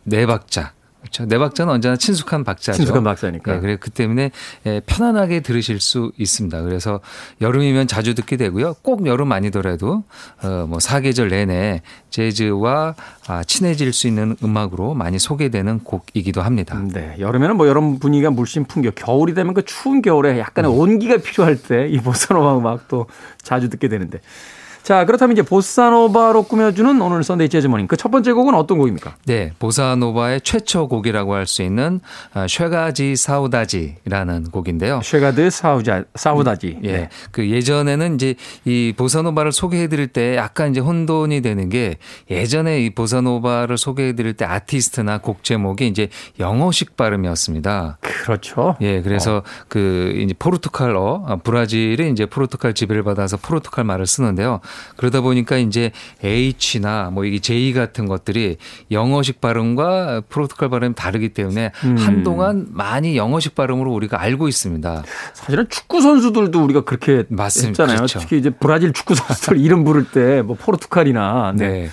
네 0.05 0.25
박자. 0.25 0.71
그렇죠. 1.07 1.25
네 1.25 1.37
박자는 1.37 1.73
언제나 1.73 1.95
친숙한 1.95 2.43
박자죠. 2.43 2.77
친숙한 2.77 3.03
박자니까. 3.03 3.53
네, 3.53 3.59
그래 3.59 3.77
그 3.79 3.89
때문에 3.89 4.31
예, 4.65 4.81
편안하게 4.85 5.39
들으실 5.39 5.79
수 5.79 6.11
있습니다. 6.17 6.61
그래서 6.63 6.99
여름이면 7.41 7.87
자주 7.87 8.13
듣게 8.13 8.37
되고요. 8.37 8.75
꼭 8.81 9.05
여름 9.07 9.31
아니더라도 9.31 10.03
어뭐 10.43 10.79
사계절 10.79 11.29
내내 11.29 11.81
재즈와 12.09 12.95
아, 13.27 13.43
친해질 13.43 13.93
수 13.93 14.07
있는 14.07 14.35
음악으로 14.43 14.93
많이 14.93 15.19
소개되는 15.19 15.79
곡이기도 15.83 16.41
합니다. 16.41 16.81
네, 16.93 17.15
여름에는 17.19 17.57
뭐 17.57 17.67
여름 17.67 17.99
분위기가 17.99 18.29
물씬 18.31 18.65
풍겨. 18.65 18.91
겨울이 18.91 19.33
되면 19.33 19.53
그 19.53 19.63
추운 19.65 20.01
겨울에 20.01 20.39
약간의 20.39 20.71
음. 20.71 20.77
온기가 20.77 21.17
필요할 21.17 21.61
때 21.61 21.87
이 21.87 21.99
보사노바 21.99 22.57
음악도 22.57 23.07
자주 23.41 23.69
듣게 23.69 23.87
되는데. 23.87 24.19
자, 24.87 25.03
그렇다면 25.03 25.33
이제 25.35 25.41
보사노바로 25.41 26.43
꾸며주는 26.43 27.01
오늘 27.01 27.21
Sunday 27.21 27.49
Jazz 27.49 27.67
Morning. 27.67 27.87
그 27.87 27.97
첫 27.97 28.09
번째 28.09 28.31
곡은 28.31 28.55
어떤 28.55 28.77
곡입니까? 28.77 29.15
네, 29.25 29.51
보사노바의 29.59 30.39
최초 30.41 30.87
곡이라고 30.87 31.33
할 31.33 31.45
수 31.45 31.61
있는 31.61 31.99
아, 32.33 32.47
Chega 32.47 32.97
de 32.97 33.17
Saudade라는 33.17 34.45
곡인데요. 34.45 35.01
Chega 35.03 35.36
de 35.36 35.49
Sauda, 35.49 36.05
Saudade. 36.15 36.79
예. 36.83 36.91
네. 36.91 37.09
그 37.31 37.49
예전에는 37.49 38.15
이제 38.15 38.35
이 38.63 38.93
보사노바를 38.95 39.51
소개해 39.51 39.87
드릴 39.89 40.07
때 40.07 40.37
약간 40.37 40.71
이제 40.71 40.79
혼돈이 40.79 41.41
되는 41.41 41.67
게 41.67 41.97
예전에 42.31 42.79
이 42.85 42.89
보사노바를 42.91 43.77
소개해 43.77 44.13
드릴 44.13 44.35
때 44.35 44.45
아티스트나 44.45 45.17
곡 45.17 45.43
제목이 45.43 45.85
이제 45.87 46.07
영어식 46.39 46.95
발음이었습니다. 46.95 47.97
그렇죠. 47.99 48.77
예, 48.79 49.01
그래서 49.01 49.43
그 49.67 50.13
이제 50.23 50.33
포르투갈어, 50.39 51.25
아, 51.27 51.35
브라질이 51.37 52.09
이제 52.11 52.25
포르투갈 52.25 52.73
지배를 52.73 53.03
받아서 53.03 53.35
포르투갈 53.35 53.83
말을 53.83 54.05
쓰는데요. 54.05 54.61
그러다 54.95 55.21
보니까 55.21 55.57
이제 55.57 55.91
H나 56.23 57.09
뭐 57.11 57.25
이게 57.25 57.39
J 57.39 57.73
같은 57.73 58.05
것들이 58.07 58.57
영어식 58.91 59.41
발음과 59.41 60.23
포르투갈 60.29 60.69
발음이 60.69 60.95
다르기 60.95 61.29
때문에 61.29 61.71
음. 61.83 61.97
한동안 61.97 62.67
많이 62.69 63.17
영어식 63.17 63.55
발음으로 63.55 63.91
우리가 63.93 64.21
알고 64.21 64.47
있습니다. 64.47 65.03
사실은 65.33 65.67
축구 65.69 66.01
선수들도 66.01 66.63
우리가 66.63 66.81
그렇게 66.81 67.23
맞습니다. 67.29 67.83
했잖아요. 67.83 67.97
그렇죠. 67.97 68.19
특히 68.19 68.37
이제 68.37 68.49
브라질 68.49 68.93
축구 68.93 69.15
선수들 69.15 69.59
이름 69.59 69.83
부를 69.83 70.05
때 70.05 70.41
뭐 70.41 70.55
포르투갈이나 70.55 71.53
네. 71.55 71.67
네. 71.67 71.89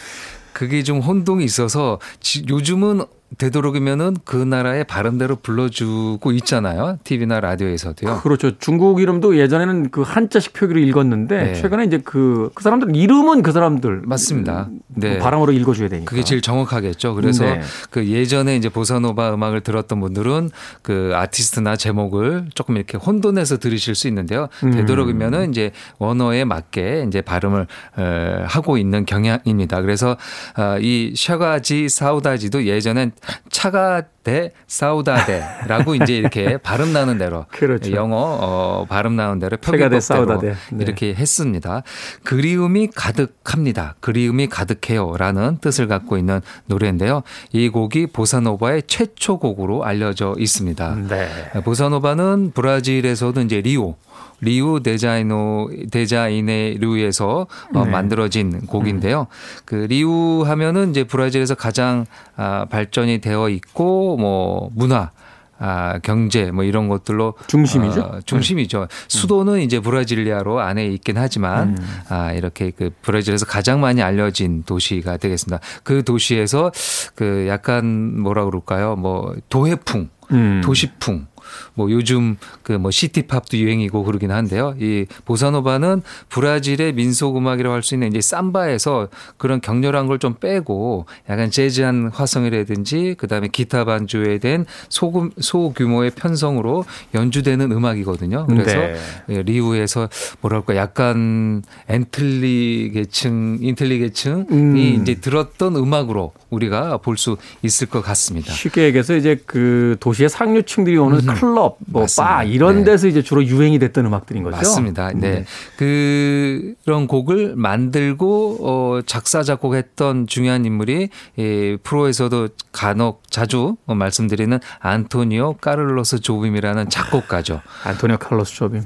그게 0.52 0.82
좀 0.82 1.00
혼동이 1.00 1.44
있어서 1.44 1.98
지- 2.20 2.44
요즘은 2.48 3.04
되도록이면은 3.38 4.16
그 4.24 4.36
나라의 4.36 4.84
발음대로 4.84 5.36
불러주고 5.36 6.32
있잖아요. 6.32 6.98
TV나 7.04 7.40
라디오에서도요. 7.40 8.20
그렇죠. 8.20 8.58
중국 8.58 9.00
이름도 9.00 9.38
예전에는 9.38 9.90
그 9.90 10.02
한자식 10.02 10.52
표기로 10.52 10.80
읽었는데 10.80 11.44
네. 11.44 11.54
최근에 11.54 11.84
이제 11.84 11.98
그, 12.04 12.50
그 12.54 12.62
사람들 12.62 12.94
이름은 12.94 13.42
그 13.42 13.52
사람들 13.52 14.02
맞습니다. 14.04 14.68
네. 14.88 15.18
발음으로 15.18 15.52
읽어줘야 15.52 15.88
되니까. 15.88 16.08
그게 16.08 16.22
제일 16.22 16.40
정확하겠죠. 16.40 17.14
그래서 17.14 17.44
네. 17.44 17.60
그 17.90 18.06
예전에 18.06 18.56
이제 18.56 18.68
보사노바 18.68 19.34
음악을 19.34 19.62
들었던 19.62 20.00
분들은 20.00 20.50
그 20.82 21.12
아티스트나 21.14 21.76
제목을 21.76 22.50
조금 22.54 22.76
이렇게 22.76 22.96
혼돈해서 22.98 23.58
들으실 23.58 23.94
수 23.94 24.08
있는데요. 24.08 24.48
음. 24.62 24.72
되도록이면은 24.72 25.50
이제 25.50 25.72
원어에 25.98 26.44
맞게 26.44 27.04
이제 27.08 27.20
발음을 27.20 27.66
에, 27.98 28.44
하고 28.46 28.78
있는 28.78 29.04
경향입니다. 29.06 29.80
그래서 29.82 30.16
아, 30.54 30.78
이 30.80 31.14
샤가지 31.16 31.88
사우다지도 31.88 32.66
예전엔 32.66 33.12
차가대 33.50 34.52
사우다데라고 34.66 35.94
이제 35.96 36.16
이렇게 36.16 36.56
발음 36.62 36.92
나는 36.92 37.18
대로 37.18 37.46
그렇죠. 37.50 37.92
영어 37.92 38.16
어, 38.16 38.86
발음 38.88 39.16
나는 39.16 39.38
대로 39.38 39.56
표기법대로. 39.56 40.40
네. 40.40 40.54
이렇게 40.78 41.14
했습니다. 41.14 41.82
그리움이 42.24 42.88
가득합니다. 42.94 43.94
그리움이 44.00 44.48
가득해요라는 44.48 45.58
뜻을 45.60 45.88
갖고 45.88 46.16
있는 46.18 46.40
노래인데요. 46.66 47.22
이 47.52 47.68
곡이 47.68 48.08
보사노바의 48.08 48.84
최초 48.86 49.38
곡으로 49.38 49.84
알려져 49.84 50.34
있습니다. 50.38 50.96
네. 51.08 51.28
보사노바는 51.64 52.52
브라질에서도 52.54 53.40
이제 53.42 53.60
리오 53.60 53.96
리우 54.40 54.82
데자이노 54.82 55.70
데자이네루에서 55.90 57.46
어, 57.74 57.84
네. 57.84 57.90
만들어진 57.90 58.66
곡인데요. 58.66 59.26
그 59.64 59.86
리우 59.88 60.42
하면은 60.42 60.90
이제 60.90 61.04
브라질에서 61.04 61.54
가장 61.54 62.06
아, 62.36 62.66
발전이 62.68 63.20
되어 63.20 63.48
있고 63.48 64.16
뭐 64.16 64.70
문화 64.74 65.10
아, 65.58 65.98
경제 66.02 66.50
뭐 66.50 66.64
이런 66.64 66.88
것들로 66.88 67.34
중심이죠? 67.46 67.94
네. 67.94 68.00
어, 68.00 68.20
중심이죠. 68.24 68.88
수도는 69.08 69.60
이제 69.60 69.80
브라질리아로 69.80 70.60
안에 70.60 70.86
있긴 70.88 71.16
하지만 71.16 71.76
음. 71.78 71.88
아, 72.08 72.32
이렇게 72.32 72.70
그 72.70 72.90
브라질에서 73.02 73.46
가장 73.46 73.80
많이 73.80 74.02
알려진 74.02 74.62
도시가 74.64 75.16
되겠습니다. 75.16 75.60
그 75.82 76.02
도시에서 76.02 76.72
그 77.14 77.46
약간 77.48 78.20
뭐라 78.20 78.44
그럴까요? 78.44 78.96
뭐 78.96 79.34
도해풍, 79.48 80.08
음. 80.32 80.60
도시풍 80.64 81.26
뭐 81.74 81.90
요즘 81.90 82.36
그 82.62 82.74
뭐 82.74 82.90
시티팝도 82.90 83.56
유행이고 83.56 84.02
그러긴 84.04 84.30
한데요. 84.30 84.74
이 84.78 85.06
보사노바는 85.24 86.02
브라질의 86.28 86.92
민속 86.94 87.36
음악이라고 87.36 87.74
할 87.74 87.82
수 87.82 87.94
있는 87.94 88.08
이제 88.08 88.20
삼바에서 88.20 89.08
그런 89.36 89.60
격렬한 89.60 90.06
걸 90.06 90.18
좀 90.18 90.34
빼고 90.34 91.06
약간 91.28 91.50
재즈한 91.50 92.10
화성이라든지 92.14 93.16
그다음에 93.18 93.48
기타 93.48 93.84
반주에 93.84 94.38
된 94.38 94.64
소금 94.88 95.30
소규모의 95.38 96.10
편성으로 96.12 96.84
연주되는 97.14 97.70
음악이거든요. 97.72 98.46
그래서 98.46 98.76
네. 98.76 98.96
예, 99.30 99.42
리우에서 99.42 100.08
뭐랄까 100.40 100.76
약간 100.76 101.62
엔틀리 101.88 102.90
계층, 102.94 103.58
인텔리 103.60 103.98
계층이 104.00 104.46
음. 104.50 104.76
이제 105.02 105.14
들었던 105.16 105.76
음악으로 105.76 106.32
우리가 106.50 106.98
볼 106.98 107.16
수 107.16 107.36
있을 107.62 107.86
것 107.88 108.02
같습니다. 108.02 108.52
쉽게 108.52 108.84
얘기해서 108.84 109.14
이제 109.14 109.40
그 109.46 109.96
도시의 110.00 110.28
상류층들이 110.28 110.96
오는 110.98 111.20
클럽, 111.34 111.76
뭐 111.86 112.02
음. 112.02 112.06
바 112.16 112.44
이런 112.44 112.78
네. 112.78 112.84
데서 112.84 113.06
이제 113.06 113.22
주로 113.22 113.44
유행이 113.44 113.78
됐던 113.78 114.06
음악들인 114.06 114.42
거죠. 114.42 114.56
맞습니다. 114.56 115.10
네. 115.14 115.44
네. 115.78 116.74
그런 116.84 117.06
곡을 117.06 117.54
만들고 117.56 118.58
어 118.60 119.00
작사 119.06 119.42
작곡했던 119.42 120.26
중요한 120.26 120.64
인물이 120.64 121.08
이 121.36 121.78
프로에서도 121.82 122.48
간혹 122.72 123.22
자주 123.30 123.76
말씀드리는 123.86 124.58
안토니오 124.80 125.54
까를로스 125.54 126.20
조빔이라는 126.20 126.88
작곡가죠. 126.90 127.60
안토니오 127.84 128.18
칼로스 128.18 128.54
조빔, 128.54 128.84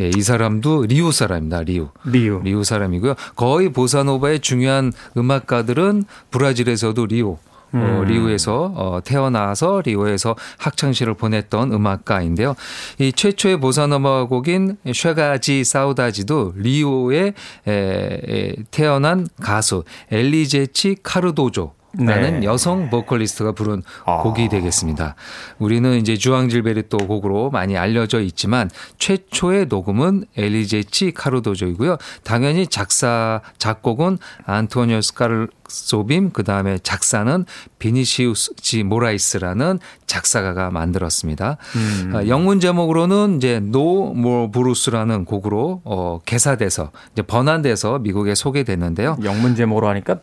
예, 0.00 0.10
이 0.16 0.22
사람도 0.22 0.86
리우 0.86 1.12
사람입니다. 1.12 1.62
리우. 1.62 1.88
리우. 2.04 2.40
리우 2.42 2.64
사람이고요. 2.64 3.14
거의 3.36 3.70
보사노바의 3.70 4.40
중요한 4.40 4.92
음악가들은 5.16 6.04
브라질에서도 6.30 7.06
리우. 7.06 7.36
어, 7.72 8.00
음. 8.02 8.04
리우에서 8.04 8.72
어, 8.74 9.00
태어나서 9.04 9.82
리우에서 9.84 10.36
학창시절을 10.58 11.14
보냈던 11.14 11.72
음악가인데요. 11.72 12.54
이 12.98 13.12
최초의 13.12 13.60
보사노바 13.60 14.26
곡인 14.26 14.76
Chega 14.92 15.64
de 15.64 15.80
Saudade도 15.80 16.54
리우에 16.56 17.32
에, 17.66 17.72
에, 17.72 18.54
태어난 18.70 19.26
가수 19.40 19.84
엘리제치 20.10 20.96
카르도조 21.02 21.72
라는 21.98 22.40
네. 22.40 22.46
여성 22.46 22.90
보컬리스트가 22.90 23.52
부른 23.52 23.82
아. 24.04 24.18
곡이 24.18 24.48
되겠습니다. 24.48 25.14
우리는 25.58 25.98
이제 25.98 26.16
주앙 26.16 26.48
질베르토 26.48 26.98
곡으로 26.98 27.50
많이 27.50 27.76
알려져 27.76 28.20
있지만 28.20 28.70
최초의 28.98 29.66
녹음은 29.66 30.24
엘리제치 30.36 31.12
카르도조이고요. 31.12 31.96
당연히 32.22 32.66
작사 32.66 33.40
작곡은 33.58 34.18
안토니오 34.44 35.00
카를로스 35.00 35.48
조빔 35.68 36.30
그다음에 36.32 36.78
작사는 36.82 37.44
비니시우스 37.78 38.54
지 38.56 38.82
모라이스라는 38.82 39.78
작사가가 40.06 40.70
만들었습니다. 40.70 41.56
음. 41.76 42.12
아, 42.14 42.26
영문 42.26 42.58
제목으로는 42.60 43.36
이제 43.36 43.60
No 43.60 44.10
More 44.14 44.50
Blues라는 44.50 45.24
곡으로 45.24 45.82
어 45.84 46.18
개사돼서 46.24 46.90
이제 47.12 47.22
번안돼서 47.22 47.98
미국에 48.00 48.34
소개됐는데요. 48.34 49.16
영문 49.24 49.54
제목으로 49.54 49.88
하니까 49.88 50.16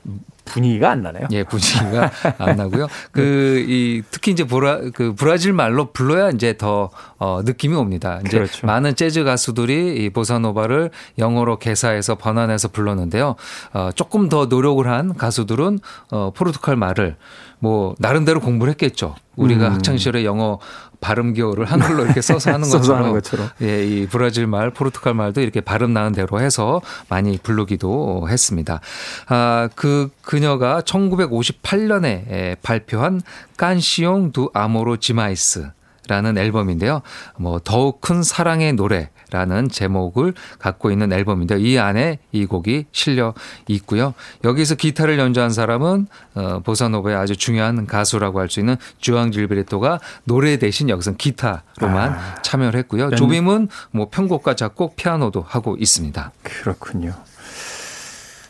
분위기가 0.47 0.91
안 0.91 1.01
나네요. 1.01 1.27
예, 1.31 1.43
분위기가 1.43 2.11
안 2.37 2.55
나고요. 2.57 2.87
그, 3.11 3.65
이, 3.67 4.03
특히 4.09 4.31
이제 4.31 4.43
브라, 4.43 4.79
그 4.93 5.13
브라질 5.15 5.53
말로 5.53 5.91
불러야 5.91 6.29
이제 6.29 6.57
더, 6.57 6.89
어, 7.17 7.41
느낌이 7.43 7.75
옵니다. 7.75 8.19
이제 8.25 8.37
그렇죠. 8.37 8.65
많은 8.65 8.95
재즈 8.95 9.23
가수들이 9.23 10.03
이 10.03 10.09
보사노바를 10.09 10.91
영어로 11.17 11.59
개사해서 11.59 12.15
번안해서 12.15 12.69
불렀는데요. 12.69 13.35
어, 13.73 13.89
조금 13.95 14.29
더 14.29 14.45
노력을 14.45 14.85
한 14.87 15.15
가수들은, 15.15 15.79
어, 16.11 16.31
포르투갈 16.35 16.75
말을 16.75 17.17
뭐, 17.59 17.95
나름대로 17.99 18.39
공부를 18.39 18.71
했겠죠. 18.71 19.15
우리가 19.35 19.67
음. 19.67 19.73
학창 19.73 19.97
시절에 19.97 20.25
영어 20.25 20.59
발음 21.07 21.31
기호를 21.33 21.63
한글로 21.65 22.03
이렇게 22.03 22.19
써서 22.21 22.51
하는 22.51 22.65
써서 22.67 22.79
것처럼. 22.79 23.01
하는 23.01 23.13
것처럼. 23.13 23.49
예, 23.61 23.85
이 23.85 24.07
브라질 24.07 24.45
말, 24.45 24.71
포르투갈 24.71 25.13
말도 25.13 25.39
이렇게 25.39 25.61
발음 25.61 25.93
나는 25.93 26.11
대로 26.11 26.41
해서 26.41 26.81
많이 27.07 27.37
부르기도 27.37 28.27
했습니다. 28.29 28.81
아, 29.27 29.69
그 29.75 30.09
그녀가 30.21 30.81
1958년에 30.81 32.57
발표한 32.61 33.21
깐시용 33.55 34.33
두 34.33 34.49
아모로 34.53 34.97
지마이스 34.97 35.69
라는 36.07 36.37
앨범인데요. 36.37 37.01
뭐 37.37 37.59
더욱 37.63 38.01
큰 38.01 38.23
사랑의 38.23 38.73
노래라는 38.73 39.69
제목을 39.69 40.33
갖고 40.59 40.91
있는 40.91 41.11
앨범인데요. 41.11 41.59
이 41.59 41.77
안에 41.77 42.19
이 42.31 42.45
곡이 42.45 42.85
실려 42.91 43.33
있고요. 43.67 44.13
여기서 44.43 44.75
기타를 44.75 45.19
연주한 45.19 45.49
사람은 45.51 46.07
어, 46.35 46.59
보사노바의 46.63 47.15
아주 47.15 47.35
중요한 47.35 47.85
가수라고 47.85 48.39
할 48.39 48.47
수 48.49 48.59
있는 48.61 48.77
주앙 48.99 49.31
질베르토가 49.31 49.99
노래 50.23 50.57
대신 50.57 50.89
여기서 50.89 51.13
기타로만 51.13 52.13
아. 52.13 52.35
참여를 52.41 52.79
했고요. 52.79 53.11
조빔은 53.11 53.67
뭐 53.91 54.09
편곡과 54.09 54.55
작곡, 54.55 54.95
피아노도 54.95 55.43
하고 55.45 55.75
있습니다. 55.77 56.31
그렇군요. 56.43 57.13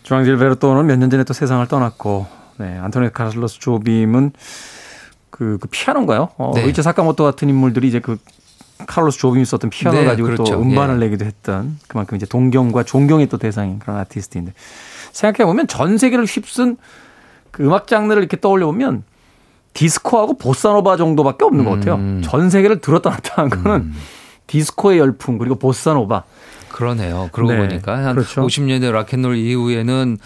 주앙 0.03 0.25
질베르토는 0.25 0.86
몇 0.86 0.98
년 0.98 1.10
전에 1.10 1.24
또 1.24 1.34
세상을 1.34 1.67
떠났고, 1.67 2.28
네, 2.58 2.78
안토니오 2.78 3.10
카를로스 3.10 3.60
조빔은 3.60 4.32
그, 5.29 5.57
그 5.59 5.67
피아노인가요? 5.69 6.29
어, 6.37 6.51
네. 6.55 6.63
류이치 6.63 6.82
사카모토 6.81 7.23
같은 7.23 7.49
인물들이 7.49 7.87
이제 7.87 7.99
그 7.99 8.17
카를로스 8.85 9.17
조빔이 9.19 9.45
썼던 9.45 9.69
피아노 9.69 9.99
네, 9.99 10.05
가지고 10.05 10.27
그렇죠. 10.27 10.43
또 10.43 10.61
음반을 10.61 10.95
예. 10.95 11.05
내기도 11.05 11.25
했던 11.25 11.79
그만큼 11.87 12.15
이제 12.15 12.25
동경과 12.25 12.83
존경의 12.83 13.27
또 13.27 13.37
대상인 13.37 13.79
그런 13.79 13.97
아티스트인데 13.97 14.53
생각해 15.11 15.45
보면 15.47 15.67
전 15.67 15.97
세계를 15.97 16.25
휩쓴 16.25 16.77
그 17.51 17.63
음악 17.63 17.87
장르를 17.87 18.21
이렇게 18.21 18.39
떠올려 18.39 18.67
보면 18.67 19.03
디스코하고 19.73 20.37
보사노바 20.37 20.97
정도밖에 20.97 21.45
없는 21.45 21.65
것 21.65 21.71
같아요. 21.71 21.95
음. 21.95 22.21
전 22.23 22.49
세계를 22.49 22.81
들었다 22.81 23.09
놨다 23.09 23.41
한 23.41 23.49
거는 23.49 23.93
디스코의 24.47 24.99
열풍 24.99 25.37
그리고 25.37 25.55
보사노바 25.55 26.23
그러네요. 26.69 27.29
그러고 27.31 27.53
네, 27.53 27.59
보니까 27.59 27.97
한 27.97 28.15
그렇죠. 28.15 28.45
50년대 28.45 28.91
락앤롤 28.91 29.35
이후에는 29.35 30.17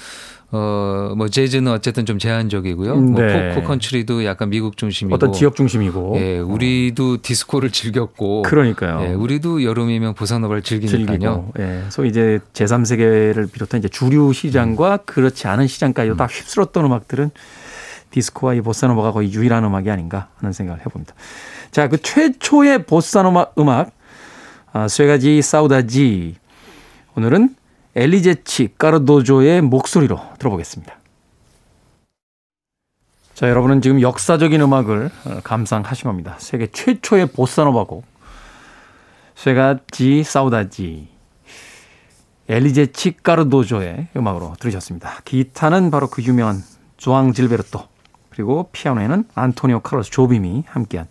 어, 0.53 1.13
뭐 1.15 1.29
재즈는 1.29 1.71
어쨌든 1.71 2.05
좀 2.05 2.19
제한적이고요. 2.19 2.95
뭐 2.95 3.21
네. 3.21 3.53
포크 3.55 3.67
컨트리도 3.67 4.25
약간 4.25 4.49
미국 4.49 4.75
중심이고 4.75 5.15
어떤 5.15 5.31
지역 5.31 5.55
중심이고 5.55 6.17
예, 6.17 6.39
우리도 6.39 7.21
디스코를 7.21 7.71
즐겼고 7.71 8.41
그러니까요. 8.41 9.01
예, 9.01 9.13
우리도 9.13 9.63
여름이면 9.63 10.13
보사노바를 10.13 10.61
즐기니까요. 10.61 11.07
즐기고, 11.07 11.53
예, 11.59 11.83
소위 11.89 12.09
이제 12.09 12.39
제3세계를 12.53 13.49
비롯한 13.51 13.79
이제 13.79 13.87
주류 13.87 14.33
시장과 14.33 14.97
그렇지 15.05 15.47
않은 15.47 15.67
시장까지도 15.67 16.17
다 16.17 16.25
휩쓸었던 16.25 16.83
음악들은 16.85 17.31
디스코와 18.09 18.55
이 18.55 18.61
보사노바가 18.61 19.13
거의 19.13 19.31
유일한 19.31 19.63
음악이 19.63 19.89
아닌가 19.89 20.27
하는 20.35 20.51
생각을 20.51 20.81
해 20.81 20.83
봅니다. 20.85 21.13
자, 21.71 21.87
그 21.87 21.97
최초의 22.01 22.85
보사노바 22.85 23.51
음악, 23.57 23.91
아, 24.73 24.89
쇠가지 24.89 25.41
사우다지. 25.41 26.35
오늘은 27.15 27.55
엘리제치 27.95 28.75
까르도조의 28.77 29.61
목소리로 29.61 30.19
들어보겠습니다. 30.39 30.97
자, 33.33 33.49
여러분은 33.49 33.81
지금 33.81 34.01
역사적인 34.01 34.61
음악을 34.61 35.09
어, 35.25 35.39
감상하신 35.43 36.03
겁니다. 36.03 36.35
세계 36.39 36.67
최초의 36.67 37.27
보사노바곡. 37.27 38.05
쇠가지 39.35 40.23
사우다지. 40.23 41.07
엘리제치 42.47 43.17
까르도조의 43.23 44.09
음악으로 44.15 44.53
들으셨습니다. 44.59 45.21
기타는 45.25 45.89
바로 45.89 46.07
그 46.07 46.21
유명한 46.21 46.61
조앙 46.97 47.33
질베르토 47.33 47.81
그리고 48.29 48.69
피아노에는 48.71 49.25
안토니오 49.33 49.79
카를로스 49.81 50.11
조빔이 50.11 50.65
함께한 50.67 51.07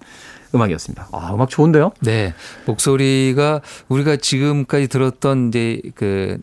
음악이었습니다. 0.55 1.09
아, 1.13 1.35
음악 1.35 1.49
좋은데요? 1.49 1.93
네. 2.01 2.35
목소리가 2.67 3.61
우리가 3.89 4.17
지금까지 4.17 4.89
들었던 4.89 5.49
이제 5.49 5.81
그그 5.95 6.39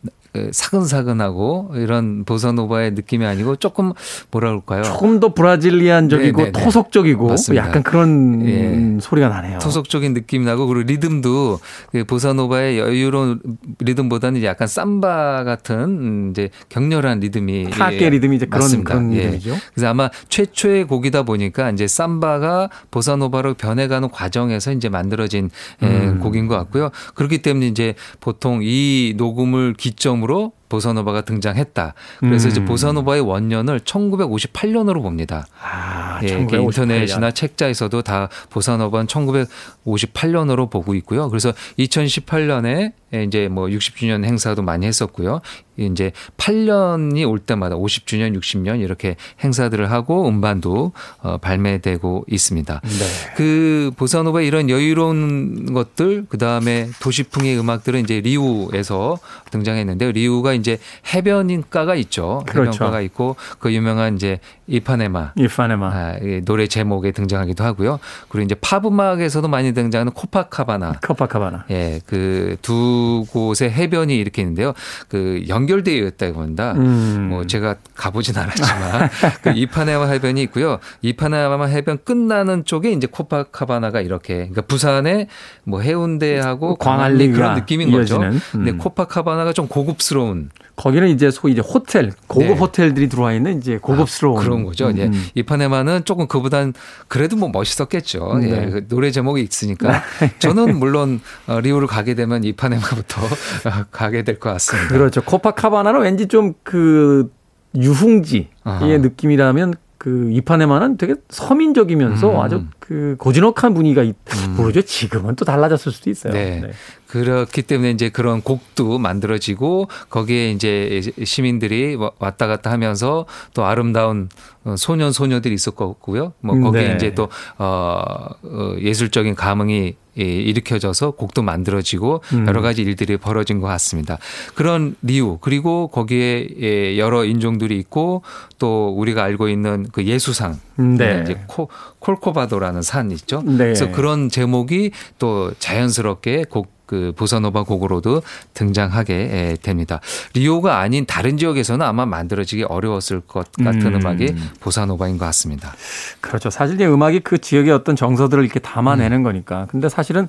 사근사근하고 0.51 1.71
이런 1.75 2.23
보사노바의 2.25 2.91
느낌이 2.91 3.25
아니고 3.25 3.55
조금 3.57 3.93
뭐라 4.31 4.49
그럴까요? 4.49 4.83
조금 4.83 5.19
더 5.19 5.33
브라질리안적이고 5.33 6.37
네, 6.37 6.45
네, 6.45 6.51
네. 6.51 6.63
토속적이고 6.63 7.27
맞습니다. 7.27 7.67
약간 7.67 7.83
그런 7.83 8.45
예. 8.45 8.99
소리가 9.01 9.29
나네요. 9.29 9.59
토속적인 9.59 10.13
느낌 10.13 10.43
나고 10.43 10.67
그리고 10.67 10.87
리듬도 10.87 11.59
그 11.91 12.03
보사노바의 12.05 12.79
여유로운 12.79 13.39
리듬보다는 13.79 14.43
약간 14.43 14.67
삼바 14.67 15.43
같은 15.43 15.77
음, 15.79 16.29
이제 16.31 16.49
격렬한 16.69 17.19
리듬이 17.19 17.69
타악계 17.71 18.05
예, 18.05 18.09
리듬이 18.09 18.35
이제 18.35 18.45
그런 18.45 18.61
맞습니다. 18.61 18.93
그런 18.93 19.13
예. 19.13 19.25
리듬이죠. 19.25 19.55
그래서 19.73 19.87
아마 19.87 20.09
최초의 20.29 20.85
곡이다 20.85 21.23
보니까 21.23 21.71
이제 21.71 21.87
삼바가 21.87 22.69
보사노바로 22.91 23.53
변해가는 23.55 24.09
과정에서 24.09 24.71
이제 24.71 24.89
만들어진 24.89 25.49
예, 25.83 25.87
음. 25.87 26.19
곡인 26.19 26.47
것 26.47 26.55
같고요. 26.57 26.89
그렇기 27.15 27.41
때문에 27.41 27.67
이제 27.67 27.95
보통 28.19 28.59
이 28.63 29.13
녹음을 29.17 29.73
기점으로 29.73 30.26
다음으로 30.27 30.51
보사노바가 30.69 31.21
등장했다. 31.21 31.93
그래서 32.19 32.47
음. 32.47 32.51
이제 32.51 32.65
보사노바의 32.65 33.21
원년을 33.21 33.79
1958년으로 33.81 35.01
봅니다. 35.01 35.47
아, 35.61 36.19
예, 36.23 36.27
그 36.27 36.57
1958년. 36.57 36.63
인터넷이나 36.63 37.31
책자에서도 37.31 38.01
다 38.01 38.29
보사노바는 38.49 39.07
1958년으로 39.07 40.69
보고 40.69 40.93
있고요. 40.95 41.29
그래서 41.29 41.53
2018년에 41.79 42.93
이제 43.25 43.47
뭐 43.47 43.67
60주년 43.67 44.25
행사도 44.25 44.61
많이 44.61 44.85
했었고요. 44.85 45.39
이제 45.77 46.11
8년이 46.37 47.29
올 47.29 47.39
때마다 47.39 47.75
50주년, 47.75 48.37
60년 48.37 48.81
이렇게 48.81 49.15
행사들을 49.43 49.91
하고 49.91 50.27
음반도 50.27 50.91
어, 51.21 51.37
발매되고 51.37 52.25
있습니다. 52.27 52.81
네. 52.83 53.33
그 53.35 53.91
보사노바 53.95 54.41
이런 54.41 54.69
여유로운 54.69 55.73
것들 55.73 56.25
그다음에 56.27 56.89
도시풍의 56.99 57.57
음악들은 57.59 58.01
이제 58.01 58.19
리우에서 58.19 59.19
등장했는데요. 59.51 60.11
리우가 60.11 60.53
이제 60.57 60.77
해변가가 61.13 61.95
있죠. 61.95 62.43
그렇죠. 62.45 62.71
해변가가 62.71 63.01
있고 63.01 63.35
그 63.59 63.73
유명한 63.73 64.15
이제 64.15 64.39
이파네마. 64.67 65.33
이파네마. 65.35 65.87
아, 65.87 66.17
이 66.21 66.41
노래 66.45 66.67
제목에 66.67 67.11
등장하기도 67.11 67.63
하고요. 67.63 67.99
그리고 68.29 68.45
이제 68.45 68.55
팝 68.55 68.85
음악에서도 68.85 69.47
많이 69.47 69.73
등장하는 69.73 70.11
코파카바나. 70.13 70.99
코파카바나. 71.05 71.65
예, 71.71 72.01
그 72.05 72.57
두 72.61 73.25
곳의 73.31 73.71
해변이 73.71 74.17
이렇게 74.17 74.41
있는데요. 74.41 74.73
그 75.07 75.43
연결되어 75.47 76.05
있다고 76.07 76.41
합니다. 76.41 76.73
음. 76.75 77.27
뭐 77.29 77.47
제가 77.47 77.75
가보진 77.95 78.37
않았지만 78.37 79.09
그 79.41 79.51
이파네마 79.51 80.05
해변이 80.07 80.41
있고요. 80.43 80.79
이파네마 81.01 81.65
해변 81.65 81.99
끝나는 82.03 82.65
쪽에 82.65 82.91
이제 82.91 83.07
코파카바나가 83.07 84.01
이렇게 84.01 84.35
그러니까 84.35 84.61
부산의 84.63 85.27
뭐 85.63 85.81
해운대하고 85.81 86.75
광안리 86.75 87.31
그런 87.31 87.55
느낌인 87.55 87.91
거죠. 87.91 88.15
이어지는. 88.15 88.39
근데 88.51 88.71
음. 88.71 88.77
코파카바나가 88.77 89.53
좀 89.53 89.67
고급스러운 89.67 90.49
거기는 90.75 91.07
이제 91.09 91.31
소위 91.31 91.53
이제 91.53 91.61
호텔, 91.61 92.11
고급 92.27 92.47
네. 92.47 92.53
호텔들이 92.53 93.09
들어와 93.09 93.33
있는 93.33 93.57
이제 93.57 93.77
고급스러운 93.77 94.37
아, 94.37 94.41
그런 94.57 94.65
거죠. 94.65 94.87
음, 94.87 94.97
예. 94.97 95.05
음. 95.05 95.25
이파네마는 95.35 96.05
조금 96.05 96.27
그보단 96.27 96.73
그래도 97.07 97.35
뭐 97.37 97.49
멋있었겠죠. 97.49 98.39
예. 98.43 98.47
네. 98.47 98.69
그 98.69 98.87
노래 98.87 99.11
제목이 99.11 99.41
있으니까 99.41 100.01
저는 100.39 100.77
물론 100.77 101.19
어, 101.47 101.59
리오를 101.59 101.87
가게 101.87 102.13
되면 102.15 102.43
이파네마부터 102.43 103.21
어, 103.25 103.85
가게 103.91 104.23
될 104.23 104.39
것 104.39 104.51
같습니다. 104.53 104.89
그렇죠. 104.89 105.21
코파카바나는 105.23 106.01
왠지 106.01 106.27
좀 106.27 106.53
그 106.63 107.31
유흥지의 107.75 108.47
아하. 108.63 108.85
느낌이라면 108.85 109.75
그 109.97 110.29
이파네마는 110.31 110.97
되게 110.97 111.15
서민적이면서 111.29 112.31
음. 112.31 112.39
아주 112.39 112.65
그 112.79 113.15
고즈넉한 113.19 113.73
분위기가 113.73 114.03
있, 114.03 114.15
모르죠. 114.55 114.81
지금은 114.81 115.35
또 115.35 115.43
달라졌을 115.43 115.91
수도 115.91 116.09
있어요. 116.09 116.33
네. 116.33 116.61
그렇기 117.07 117.61
때문에 117.63 117.91
이제 117.91 118.09
그런 118.09 118.41
곡도 118.41 118.99
만들어지고 118.99 119.87
거기에 120.09 120.51
이제 120.51 121.01
시민들이 121.23 121.95
와- 121.95 122.11
왔다 122.19 122.47
갔다 122.47 122.71
하면서 122.71 123.25
또 123.53 123.65
아름다운 123.65 124.29
어, 124.65 124.75
소년 124.77 125.11
소녀들이 125.11 125.53
있었고요. 125.53 126.33
뭐 126.41 126.59
거기에 126.59 126.89
네. 126.89 126.95
이제 126.95 127.13
또 127.15 127.29
어, 127.57 128.01
어, 128.43 128.75
예술적인 128.79 129.35
감흥이 129.35 129.95
예, 130.19 130.23
일으켜져서 130.23 131.11
곡도 131.11 131.43
만들어지고 131.43 132.23
음. 132.33 132.47
여러 132.47 132.61
가지 132.63 132.81
일들이 132.81 133.17
벌어진 133.17 133.59
것 133.61 133.67
같습니다. 133.67 134.17
그런 134.55 134.95
리우 135.03 135.37
그리고 135.39 135.89
거기에 135.89 136.47
예, 136.59 136.97
여러 136.97 137.23
인종들이 137.23 137.77
있고 137.77 138.23
또 138.57 138.89
우리가 138.97 139.23
알고 139.23 139.47
있는 139.47 139.85
그 139.91 140.03
예수상 140.05 140.59
네. 140.75 141.21
이제 141.23 141.39
코, 141.47 141.69
콜코바도라는 141.99 142.81
산 142.81 143.11
있죠. 143.11 143.43
네. 143.45 143.57
그래서 143.57 143.91
그런 143.91 144.29
제목이 144.29 144.89
또 145.19 145.51
자연스럽게 145.59 146.45
곡 146.49 146.76
그 146.87 147.13
보사노바 147.15 147.63
곡으로도 147.63 148.23
등장하게 148.55 149.13
예, 149.13 149.57
됩니다. 149.61 150.01
리오가 150.33 150.79
아닌 150.79 151.05
다른 151.05 151.37
지역에서는 151.37 151.85
아마 151.85 152.07
만들어지기 152.07 152.63
어려웠을 152.63 153.21
것 153.21 153.51
같은 153.53 153.93
음. 153.93 153.95
음. 153.95 154.07
악이 154.07 154.35
보사노바인 154.59 155.19
것 155.19 155.25
같습니다. 155.25 155.75
그렇죠. 156.19 156.49
사실 156.49 156.75
이제 156.75 156.87
음악이 156.87 157.19
그 157.19 157.37
지역의 157.37 157.71
어떤 157.71 157.95
정서들을 157.95 158.43
이렇게 158.43 158.59
담아내는 158.59 159.21
거니까. 159.21 159.67
근데 159.69 159.89
사실은 159.89 160.27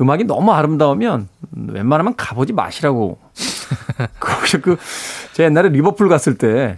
음악이 0.00 0.24
너무 0.24 0.52
아름다우면 0.52 1.28
웬만하면 1.52 2.16
가보지 2.16 2.52
마시라고. 2.52 3.18
그, 4.18 4.76
제가 5.34 5.46
옛날에 5.46 5.68
리버풀 5.68 6.08
갔을 6.08 6.36
때 6.36 6.76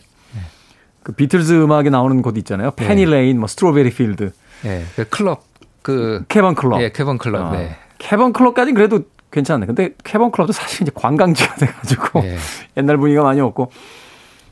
그 1.02 1.12
비틀즈 1.12 1.52
음악이 1.62 1.90
나오는 1.90 2.20
곳 2.22 2.36
있잖아요. 2.38 2.70
네. 2.76 2.86
페니 2.86 3.06
레인, 3.06 3.38
뭐 3.38 3.46
스트로베리 3.48 3.90
필드, 3.90 4.32
예, 4.66 4.84
그 4.96 5.08
클럽 5.08 5.44
그 5.82 6.24
캐번 6.28 6.54
클럽. 6.54 6.80
예, 6.80 6.90
캐번 6.92 7.18
클럽. 7.18 7.46
아, 7.46 7.56
네. 7.56 7.76
캐번 7.98 8.32
클럽까지는 8.32 8.74
그래도 8.74 9.04
괜찮네. 9.30 9.66
근데 9.66 9.90
캐번 10.04 10.30
클럽도 10.30 10.52
사실 10.52 10.82
이제 10.82 10.92
관광지가 10.94 11.54
돼가지고 11.56 12.22
예. 12.24 12.36
옛날 12.76 12.96
분위기가 12.96 13.22
많이 13.22 13.40
없고 13.40 13.70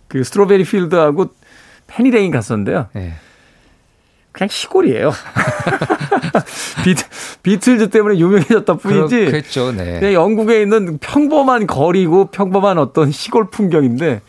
그 0.07 0.23
스트로베리 0.25 0.65
필드하고 0.65 1.27
페니 1.87 2.11
레인 2.11 2.31
갔었는데요. 2.31 2.89
예. 2.97 3.15
그냥 4.33 4.49
시골이에요. 4.49 5.11
비트, 6.85 7.05
비틀즈 7.43 7.91
때문에 7.91 8.19
유명해졌다 8.19 8.75
뿐이지. 8.75 9.17
그렇겠죠. 9.17 9.73
네. 9.73 9.99
그냥 9.99 10.13
영국에 10.13 10.63
있는 10.63 10.99
평범한 10.99 11.67
거리고 11.67 12.27
평범한 12.27 12.79
어떤 12.79 13.11
시골 13.11 13.51
풍경인데 13.51 14.21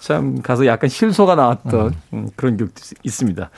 참 0.00 0.40
가서 0.42 0.66
약간 0.66 0.88
실소가 0.88 1.34
나왔던 1.34 1.94
음, 2.12 2.28
그런 2.36 2.56
기억도 2.56 2.74
있- 2.80 2.98
있습니다. 3.04 3.50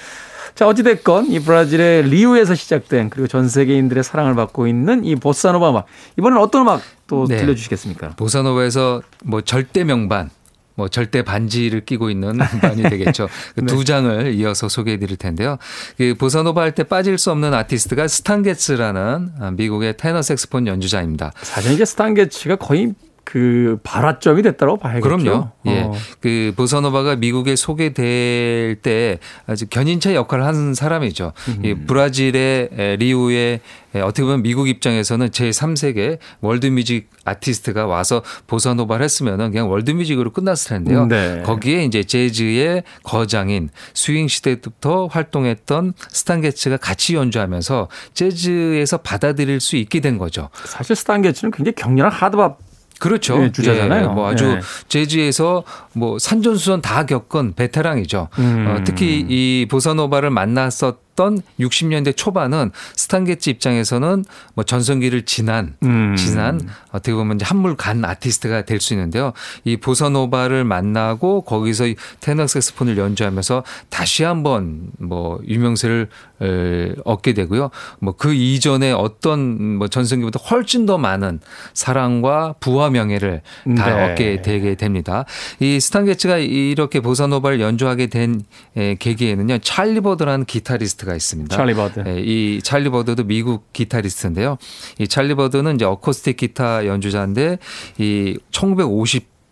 자, 0.54 0.66
어찌됐건 0.66 1.26
이 1.30 1.38
브라질의 1.40 2.04
리우에서 2.08 2.54
시작된 2.54 3.10
그리고 3.10 3.28
전 3.28 3.48
세계인들의 3.48 4.02
사랑을 4.02 4.34
받고 4.34 4.66
있는 4.66 5.04
이 5.04 5.14
보사노바 5.16 5.70
음악. 5.70 5.86
이번엔 6.18 6.38
어떤 6.38 6.62
음악 6.62 6.82
또 7.06 7.26
네. 7.26 7.36
들려주시겠습니까? 7.36 8.10
보사노바에서 8.16 9.02
뭐 9.24 9.42
절대 9.42 9.84
명반 9.84 10.30
뭐 10.76 10.88
절대 10.88 11.22
반지를 11.22 11.84
끼고 11.84 12.08
있는 12.10 12.38
반이 12.38 12.82
되겠죠. 12.84 13.28
그 13.54 13.60
네. 13.60 13.66
두 13.66 13.84
장을 13.84 14.32
이어서 14.34 14.68
소개해 14.68 14.98
드릴 14.98 15.16
텐데요. 15.18 15.58
그 15.98 16.14
보사노바 16.18 16.62
할 16.62 16.72
때 16.74 16.84
빠질 16.84 17.18
수 17.18 17.30
없는 17.30 17.52
아티스트가 17.54 18.08
스탄게츠라는 18.08 19.32
아, 19.40 19.50
미국의 19.52 19.96
테너 19.98 20.22
색스폰 20.22 20.66
연주자입니다. 20.66 21.32
사실 21.42 21.72
이제 21.72 21.84
스탄게츠가 21.84 22.56
거의 22.56 22.94
그 23.30 23.78
발화점이 23.84 24.42
됐다고 24.42 24.76
봐야겠죠. 24.76 25.02
그럼요. 25.04 25.50
예. 25.66 25.82
어. 25.82 25.92
그 26.18 26.52
보사노바가 26.56 27.14
미국에 27.14 27.54
소개될 27.54 28.78
때 28.82 29.20
아주 29.46 29.68
견인차 29.68 30.14
역할을 30.14 30.44
한 30.44 30.74
사람이죠. 30.74 31.32
이 31.62 31.74
브라질의 31.74 32.70
에, 32.76 32.96
리우의 32.96 33.60
에, 33.94 34.00
어떻게 34.00 34.24
보면 34.24 34.42
미국 34.42 34.68
입장에서는 34.68 35.28
제3세계 35.28 36.18
월드뮤직 36.40 37.08
아티스트가 37.24 37.86
와서 37.86 38.24
보사노바를 38.48 39.04
했으면은 39.04 39.52
그냥 39.52 39.70
월드뮤직으로 39.70 40.32
끝났을 40.32 40.78
텐데요. 40.78 41.06
네. 41.06 41.42
거기에 41.46 41.84
이제 41.84 42.02
재즈의 42.02 42.82
거장인 43.04 43.68
스윙 43.94 44.26
시대부터 44.26 45.06
활동했던 45.06 45.92
스탄게츠가 46.08 46.78
같이 46.78 47.14
연주하면서 47.14 47.86
재즈에서 48.12 48.96
받아들일 48.96 49.60
수 49.60 49.76
있게 49.76 50.00
된 50.00 50.18
거죠. 50.18 50.48
사실 50.64 50.96
스탄게츠는 50.96 51.52
굉장히 51.52 51.76
격렬한 51.76 52.10
hard 52.10 52.44
bop 52.44 52.69
그렇죠. 53.00 53.38
네, 53.38 53.50
주자잖아요. 53.50 54.02
예, 54.10 54.14
뭐 54.14 54.28
아주 54.28 54.44
네. 54.46 54.60
재즈에서 54.88 55.64
뭐 55.94 56.18
산전수전 56.18 56.82
다 56.82 57.06
겪은 57.06 57.54
베테랑이죠. 57.54 58.28
음. 58.38 58.66
어, 58.68 58.84
특히 58.84 59.24
이 59.28 59.66
보사노바를 59.70 60.30
만났었던 60.30 61.40
60년대 61.58 62.16
초반은 62.16 62.70
스탄게츠 62.94 63.50
입장에서는 63.50 64.24
뭐 64.54 64.64
전성기를 64.64 65.24
지난 65.24 65.74
음. 65.82 66.14
지난 66.16 66.60
어떻게 66.92 67.14
보면 67.14 67.36
이제 67.36 67.44
한물 67.46 67.74
간 67.76 68.04
아티스트가 68.04 68.62
될 68.66 68.80
수 68.80 68.92
있는데요. 68.94 69.32
이 69.64 69.76
보사노바를 69.78 70.64
만나고 70.64 71.42
거기서 71.42 71.86
이 71.88 71.96
테너 72.20 72.46
색스폰을 72.46 72.98
연주하면서 72.98 73.64
다시 73.88 74.24
한번 74.24 74.90
뭐 74.98 75.40
유명세를 75.48 76.02
에, 76.02 76.06
얻게 77.04 77.32
되고요. 77.32 77.70
뭐 78.00 78.14
그 78.20 78.34
이전에 78.34 78.92
어떤 78.92 79.76
뭐 79.76 79.88
전성기보다 79.88 80.40
훨씬 80.50 80.84
더 80.84 80.98
많은 80.98 81.40
사랑과 81.72 82.54
부와 82.60 82.90
명예를 82.90 83.40
다 83.76 83.96
네. 83.96 84.04
얻게 84.04 84.42
되게 84.42 84.74
됩니다. 84.74 85.24
이 85.58 85.80
스탄게츠가 85.80 86.36
이렇게 86.36 87.00
보사노바를 87.00 87.60
연주하게 87.60 88.08
된 88.08 88.42
에, 88.76 88.96
계기에는요. 88.96 89.58
찰리 89.58 90.00
버드라는 90.00 90.44
기타리스트가 90.44 91.14
있습니다. 91.14 91.56
찰리 91.56 91.72
버드. 91.72 92.04
예, 92.06 92.20
이 92.20 92.60
찰리 92.62 92.90
버드도 92.90 93.24
미국 93.24 93.72
기타리스트인데요. 93.72 94.58
이 94.98 95.08
찰리 95.08 95.34
버드는 95.34 95.76
이제 95.76 95.86
어쿠스틱 95.86 96.36
기타 96.36 96.86
연주자인데 96.86 97.58
이 97.98 98.38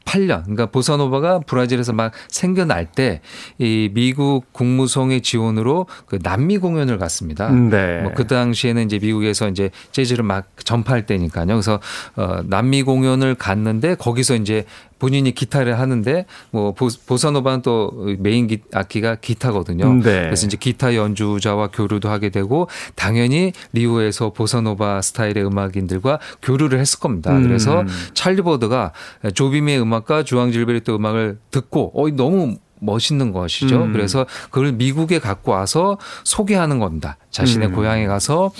1958년 0.09 0.43
그러니까 0.43 0.67
보사노바가 0.67 1.41
브라질에서 1.41 1.93
막 1.93 2.13
생겨날 2.29 2.87
때 2.87 3.21
이 3.59 3.91
미국 3.93 4.53
국무성의 4.53 5.21
지원으로 5.23 5.87
그 6.07 6.19
남미 6.23 6.59
공연을 6.59 6.99
갔습니다. 6.99 7.51
네. 7.51 8.03
뭐그 8.03 8.27
당시에는 8.27 8.85
이제 8.85 8.99
미국에서 8.99 9.49
이제 9.49 9.71
재즈를 9.93 10.25
막 10.25 10.47
전파할 10.65 11.07
때니까요. 11.07 11.47
그래서 11.47 11.81
어 12.17 12.41
남미 12.45 12.83
공연을 12.83 13.35
갔는데 13.35 13.95
거기서 13.97 14.37
이제 14.37 14.65
본인이 14.99 15.33
기타를 15.33 15.79
하는데 15.79 16.27
뭐 16.51 16.73
보- 16.73 16.89
보사노바는 17.07 17.63
또 17.63 17.93
메인 18.19 18.49
기, 18.49 18.59
악기가 18.75 19.15
기타거든요. 19.17 19.95
네. 19.95 20.03
그래서 20.23 20.47
이제 20.47 20.57
기타 20.59 20.95
연주자와 20.97 21.69
교류도 21.69 22.09
하게 22.09 22.31
되고 22.31 22.69
당연히 22.97 23.53
리우에서 23.73 24.31
보사노바 24.33 25.03
스타일의 25.03 25.45
음악인들과 25.47 26.19
교류를 26.43 26.81
했을 26.81 26.99
겁니다. 26.99 27.33
음. 27.37 27.45
그래서 27.45 27.85
찰리 28.15 28.43
버드가 28.43 28.93
조빔의 29.35 29.81
음악 29.81 29.98
과 30.05 30.23
주앙 30.23 30.53
질베르트 30.53 30.91
음악을 30.91 31.39
듣고 31.51 31.93
어 31.95 32.09
너무 32.11 32.57
멋있는 32.81 33.33
것이죠. 33.33 33.85
음. 33.85 33.93
그래서 33.93 34.27
그걸 34.51 34.73
미국에 34.73 35.19
갖고 35.19 35.53
와서 35.53 35.99
소개하는 36.25 36.79
겁니다. 36.79 37.17
자신의 37.31 37.69
음. 37.69 37.75
고향에 37.75 38.07
가서 38.07 38.51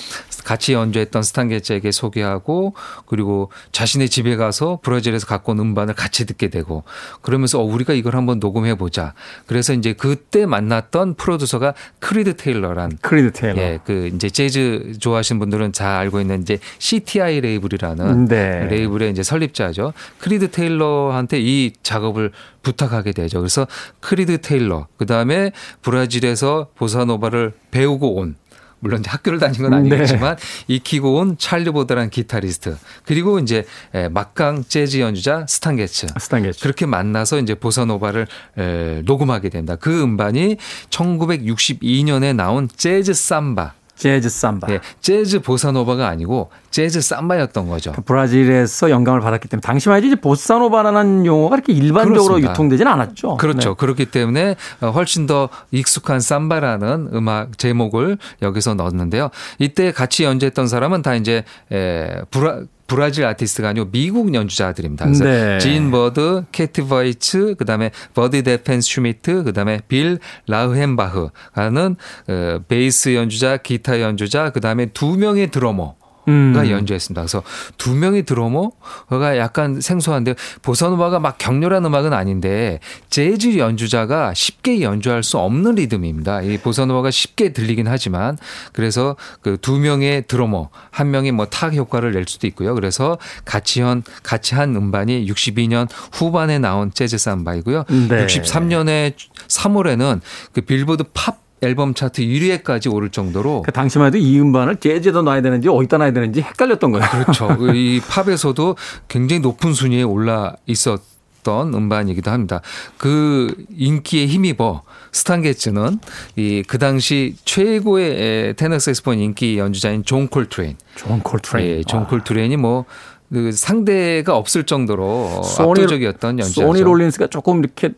같이 0.45 0.73
연주했던 0.73 1.23
스탄게츠에게 1.23 1.91
소개하고 1.91 2.75
그리고 3.07 3.51
자신의 3.73 4.09
집에 4.09 4.37
가서 4.37 4.79
브라질에서 4.83 5.27
갖고 5.27 5.53
온 5.53 5.59
음반을 5.59 5.95
같이 5.95 6.27
듣게 6.27 6.49
되고 6.49 6.85
그러면서 7.23 7.61
어, 7.61 7.63
우리가 7.65 7.93
이걸 7.93 8.17
한번 8.17 8.39
녹음해 8.39 8.77
보자. 8.77 9.15
그래서 9.47 9.73
이제 9.73 9.93
그때 9.93 10.47
만났던 10.47 11.15
프로듀서가 11.15 11.75
크리드 11.99 12.37
테일러란 12.37 12.99
크리드 13.03 13.33
테일러. 13.33 13.61
예, 13.61 13.79
그 13.85 14.11
이제 14.15 14.31
재즈 14.31 14.95
좋아하시는 15.01 15.39
분들은 15.39 15.73
잘 15.73 15.89
알고 15.89 16.21
있는 16.21 16.43
이제 16.43 16.59
CTI 16.79 17.41
레이블이라는 17.41 18.27
네. 18.27 18.67
레이블의 18.67 19.11
이제 19.11 19.23
설립자죠. 19.23 19.93
크리드 20.19 20.51
테일러한테 20.51 21.41
이 21.41 21.73
작업을 21.83 22.33
부탁하게 22.63 23.13
되죠. 23.13 23.39
그래서 23.39 23.67
크리드 24.01 24.41
테일러, 24.41 24.87
그 24.97 25.07
다음에 25.07 25.53
브라질에서 25.83 26.69
보사노바를 26.75 27.53
배우고 27.71 28.17
온 28.17 28.37
물론 28.81 29.03
학교를 29.05 29.39
다닌 29.39 29.63
건 29.63 29.75
아니겠지만 29.75 30.37
네. 30.37 30.75
익히고 30.75 31.17
온 31.17 31.37
찰리 31.39 31.71
버드라는 31.71 32.11
기타리스트 32.11 32.77
그리고 33.05 33.39
이제 33.39 33.65
에, 33.95 34.09
막강 34.09 34.65
재즈 34.69 35.01
연주자 35.01 35.47
스탄 35.49 35.77
게츠 35.77 36.07
스탄 36.19 36.43
게츠. 36.45 36.63
그렇게 36.63 36.87
만나서 36.87 37.39
이제 37.41 37.55
보사노바를 37.55 38.27
에, 38.57 39.03
녹음하게 39.05 39.49
됩니다. 39.49 39.77
그 39.77 40.03
음반이 40.03 40.57
1962년에 40.91 42.35
나온 42.35 42.69
재즈 42.69 43.15
삼바. 43.15 43.75
재즈 43.99 44.29
삼바. 44.29 44.69
예, 44.71 44.81
재즈 45.01 45.41
보사노바가 45.41 46.09
아니고 46.09 46.51
재즈 46.71 47.01
삼바였던 47.01 47.69
거죠. 47.69 47.93
브라질에서 47.93 48.91
영감을 48.91 49.21
받았기 49.21 49.49
때문에 49.49 49.61
당시만 49.61 49.99
해도 49.99 50.07
이제 50.07 50.17
보사노바라는 50.17 51.27
용어가 51.27 51.57
이렇게 51.57 51.73
일반적으로 51.73 52.25
그렇습니다. 52.35 52.53
유통되지는 52.53 52.93
않았죠. 52.93 53.37
그렇죠. 53.37 53.71
네. 53.71 53.75
그렇기 53.77 54.07
때문에 54.07 54.57
어, 54.81 54.91
훨씬 54.91 55.27
더 55.27 55.49
익숙한 55.73 56.21
삼바라는 56.21 57.11
음악 57.13 57.59
제목을 57.59 58.19
여기서 58.43 58.75
넣었는데요. 58.75 59.31
이때 59.59 59.93
같이 59.93 60.25
연주했던 60.25 60.69
사람은 60.69 61.03
다 61.03 61.15
이제 61.15 61.45
에, 61.73 62.23
브라 62.31 62.61
브라질 62.89 63.27
아티스트가 63.27 63.69
아니고 63.69 63.91
미국 63.93 64.35
연주자들입니다. 64.35 65.05
그래서 65.05 65.25
네. 65.25 65.59
진 65.59 65.93
버드, 65.93 66.45
케터 66.51 66.89
베츠, 66.89 67.55
그다음에 67.57 67.93
버디 68.15 68.43
데펜슈미트, 68.43 69.45
그다음에 69.45 69.81
빌 69.87 70.19
라흐헨바흐라는 70.49 71.97
어, 72.29 72.59
베이스 72.67 73.15
연주자, 73.15 73.59
기타 73.59 74.01
연주자, 74.01 74.51
그다음에 74.51 74.87
두 74.87 75.17
명의 75.17 75.51
드러머 75.51 75.98
음. 76.29 76.53
가 76.55 76.69
연주했습니다. 76.71 77.23
그래서 77.23 77.43
두 77.77 77.95
명의 77.95 78.25
드러머가 78.25 79.37
약간 79.39 79.81
생소한데 79.81 80.35
보사노바가 80.63 81.21
막 81.21 81.39
격렬한 81.39 81.85
음악은 81.85 82.13
아닌데 82.13 82.81
재즈 83.11 83.59
연주자가 83.59 84.35
쉽게 84.35 84.81
연주할 84.81 85.23
수 85.23 85.39
없는 85.39 85.77
리듬입니다. 85.77 86.43
이 86.43 86.59
보사노바가 86.59 87.11
쉽게 87.11 87.53
들리긴 87.53 87.87
하지만 87.87 88.37
그래서 88.73 89.15
그 89.43 89.59
두 89.69 89.79
명의 89.79 90.25
드러머 90.27 90.71
한 90.91 91.11
명이 91.11 91.33
뭐 91.33 91.45
타악 91.47 91.75
효과를 91.75 92.13
낼 92.13 92.25
수도 92.27 92.47
있고요. 92.47 92.75
그래서 92.75 93.19
같이 93.45 93.81
한 93.83 94.03
같이 94.23 94.55
한 94.55 94.75
음반이 94.75 95.27
62년 95.27 95.89
후반에 96.13 96.59
나온 96.59 96.91
재즈 96.93 97.19
삼바이고요. 97.19 97.85
네. 98.09 98.27
63년에 98.27 99.15
3월에는 99.49 100.21
그 100.53 100.61
빌보드 100.63 101.05
팝 101.13 101.48
앨범 101.61 101.95
차트 101.95 102.23
1위에까지 102.23 102.93
오를 102.93 103.11
정도로 103.11 103.63
그 103.63 103.73
당시만 103.73 104.09
해도 104.09 104.19
이 104.19 104.39
음반을 104.41 104.77
재즈에다 104.77 105.23
놔야 105.23 105.43
되는지 105.43 105.69
어디다 105.69 105.99
놔야 105.99 106.13
되는지 106.13 106.41
헷갈렸던 106.43 106.93
거예요. 106.93 107.07
그렇죠. 107.11 107.49
이 107.75 108.01
팝에서도 108.09 108.77
굉장히 109.09 109.41
높은 109.41 109.73
순위에 109.73 110.03
올라 110.03 110.55
있었 110.67 111.01
던 111.45 111.73
음반이기도 111.73 112.33
합니다. 112.33 112.61
그 112.99 113.55
인기에 113.77 114.27
힘입어 114.27 114.83
스탄게츠는 115.13 116.01
이 116.37 116.63
그 116.67 116.79
당시 116.79 117.37
최고의 117.45 118.55
테너 118.57 118.79
색스폰 118.81 119.19
인기 119.21 119.57
연주자인 119.57 120.05
존 120.05 120.27
콜트레인. 120.29 120.77
존 120.97 121.21
콜트레인. 121.21 121.79
예, 121.79 121.83
존 121.85 122.07
콜트레인이 122.09 122.57
뭐그 122.57 123.53
상대가 123.53 124.37
없을 124.37 124.65
정도로 124.65 125.43
소니- 125.45 125.71
압도적이었던 125.71 126.41
연주자죠. 126.41 126.67
소니 126.67 126.83
롤린스가 126.83 127.29
조금 127.29 127.61
이렇게 127.61 127.91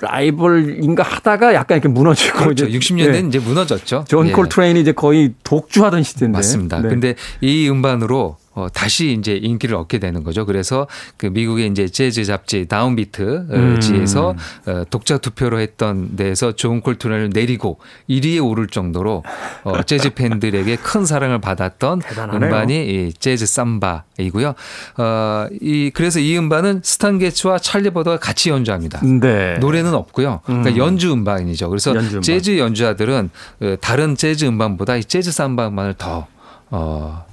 라이벌인가 0.00 1.02
하다가 1.02 1.54
약간 1.54 1.78
이렇게 1.78 1.88
무너지고 1.88 2.38
그렇죠. 2.38 2.66
이제 2.66 2.78
60년대는 2.78 3.12
네. 3.12 3.28
이제 3.28 3.38
무너졌죠. 3.38 4.04
존 4.08 4.28
예. 4.28 4.32
콜트레인이 4.32 4.80
이제 4.80 4.92
거의 4.92 5.32
독주하던 5.42 6.02
시대인데. 6.02 6.36
맞습니다. 6.36 6.80
네. 6.80 6.88
근데 6.88 7.14
이 7.40 7.68
음반으로 7.68 8.36
어, 8.56 8.68
다시 8.72 9.12
이제 9.12 9.34
인기를 9.36 9.76
얻게 9.76 9.98
되는 9.98 10.24
거죠. 10.24 10.46
그래서 10.46 10.86
그 11.18 11.26
미국의 11.26 11.68
이제 11.68 11.86
재즈 11.88 12.24
잡지 12.24 12.64
다운비트 12.64 13.46
음. 13.50 13.80
지에서 13.80 14.34
어, 14.66 14.84
독자 14.88 15.18
투표로 15.18 15.60
했던 15.60 16.16
데에서 16.16 16.52
존 16.52 16.80
콜트레인을 16.80 17.30
내리고 17.34 17.78
1위에 18.08 18.42
오를 18.42 18.66
정도로 18.66 19.24
어, 19.64 19.82
재즈 19.82 20.14
팬들에게 20.14 20.74
큰 20.76 21.04
사랑을 21.04 21.38
받았던 21.38 21.98
대단하네요. 21.98 22.48
음반이 22.48 22.86
이 22.86 23.12
재즈 23.12 23.44
삼바이고요. 23.44 24.54
어, 24.96 25.46
이 25.60 25.90
그래서 25.92 26.18
이 26.18 26.38
음반은 26.38 26.80
스탄 26.82 27.18
게츠와 27.18 27.58
찰리 27.58 27.90
버드가 27.90 28.18
같이 28.18 28.48
연주합니다. 28.48 29.00
네. 29.04 29.58
노래는 29.58 29.92
없고요. 29.92 30.40
그러니까 30.46 30.70
음. 30.70 30.76
연주 30.78 31.12
음반이죠. 31.12 31.68
그래서 31.68 31.94
연주 31.94 32.08
음반. 32.08 32.22
재즈 32.22 32.56
연주자들은 32.56 33.30
어, 33.60 33.76
다른 33.82 34.16
재즈 34.16 34.46
음반보다 34.46 34.96
이 34.96 35.04
재즈 35.04 35.30
삼바 35.30 35.68
음반을 35.68 35.92
더 35.98 36.26
어, 36.70 37.25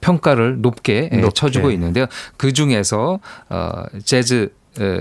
평가를 0.00 0.60
높게, 0.60 1.08
예, 1.12 1.16
높게. 1.16 1.34
쳐주고 1.34 1.70
있는데요. 1.72 2.06
그 2.36 2.52
중에서 2.52 3.20
어, 3.48 3.82
재즈 4.04 4.52
어, 4.80 4.98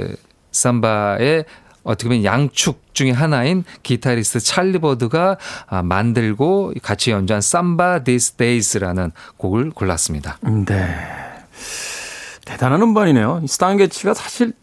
삼바의 0.51 1.45
어떻게 1.83 2.09
보면 2.09 2.23
양축 2.23 2.93
중에 2.93 3.11
하나인 3.11 3.63
기타리스트 3.83 4.39
찰리 4.39 4.79
버드가 4.79 5.37
아, 5.67 5.81
만들고 5.81 6.73
같이 6.81 7.11
연주한 7.11 7.41
Samba 7.41 8.03
Dees 8.03 8.37
Days라는 8.37 9.11
곡을 9.37 9.71
골랐습니다. 9.71 10.37
네. 10.65 10.95
대단한 12.45 12.81
음반이네요. 12.81 13.41
이 13.43 13.47
스탄게츠가 13.47 14.13
사실 14.13 14.53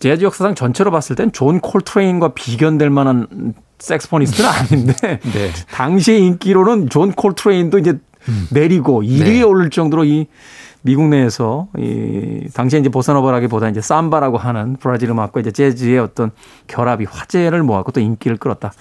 재즈 0.00 0.24
역사상 0.24 0.54
전체로 0.54 0.90
봤을 0.90 1.14
땐 1.16 1.30
존 1.32 1.60
콜트레인과 1.60 2.34
비견될 2.34 2.90
만한 2.90 3.54
색스포니스트는 3.78 4.48
아닌데 4.48 5.20
네. 5.32 5.52
당시의 5.70 6.20
인기로는 6.26 6.90
존 6.90 7.12
콜트레인도 7.12 7.78
이제 7.78 7.98
내리고 8.50 9.02
1위에 9.02 9.24
네. 9.24 9.42
오를 9.42 9.70
정도로 9.70 10.04
이 10.04 10.26
미국 10.82 11.08
내에서 11.08 11.68
이 11.78 12.48
당시에 12.54 12.80
이제 12.80 12.88
보사노바라기보다 12.88 13.68
이제 13.68 13.80
삼바라고 13.80 14.38
하는 14.38 14.76
브라질 14.80 15.10
음악과 15.10 15.40
이제 15.40 15.50
재즈의 15.50 15.98
어떤 15.98 16.30
결합이 16.66 17.04
화제를 17.04 17.62
모았고 17.62 17.92
또 17.92 18.00
인기를 18.00 18.36
끌었다 18.38 18.72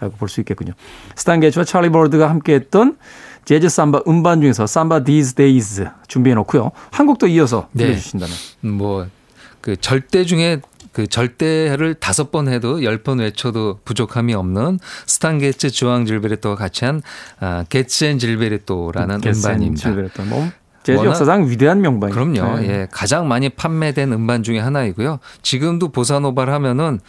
라고 0.00 0.16
볼 0.16 0.28
수 0.28 0.40
있겠군요. 0.40 0.72
스탄 1.14 1.40
게츠와 1.40 1.64
찰리 1.64 1.90
버드가 1.90 2.28
함께했던 2.28 2.96
재즈 3.44 3.68
삼바 3.68 4.02
음반 4.06 4.40
중에서 4.40 4.66
삼바 4.66 5.04
These 5.04 5.34
Days 5.34 5.86
준비해 6.08 6.34
놓고요. 6.34 6.72
한 6.90 7.06
곡도 7.06 7.26
이어서 7.28 7.68
네. 7.72 7.84
들려주신다면. 7.84 8.34
뭐 8.78 9.06
그 9.60 9.76
절대 9.76 10.24
중에 10.24 10.60
그 10.92 11.06
절대를 11.06 11.94
다섯 11.94 12.30
번 12.30 12.48
해도 12.48 12.82
열 12.82 13.00
번 13.02 13.18
외쳐도 13.20 13.80
부족함이 13.84 14.34
없는 14.34 14.78
스탄 15.06 15.38
게츠 15.38 15.70
주앙 15.70 16.04
질베르토가 16.04 16.54
같이 16.56 16.84
한 16.84 17.00
아, 17.38 17.64
게츠 17.68 18.04
and 18.04 18.18
질베르토라는 18.18 19.20
음반입니다. 19.26 19.82
질베르토. 19.82 20.24
뭐 20.24 20.50
재즈 20.82 21.04
역사상 21.04 21.48
위대한 21.48 21.80
명반이죠. 21.80 22.14
그럼요. 22.18 22.60
네. 22.60 22.68
예. 22.68 22.88
가장 22.90 23.28
많이 23.28 23.48
판매된 23.50 24.12
음반 24.12 24.42
중에 24.42 24.58
하나이고요. 24.58 25.18
지금도 25.42 25.88
보사노바를 25.92 26.52
하면은 26.54 27.00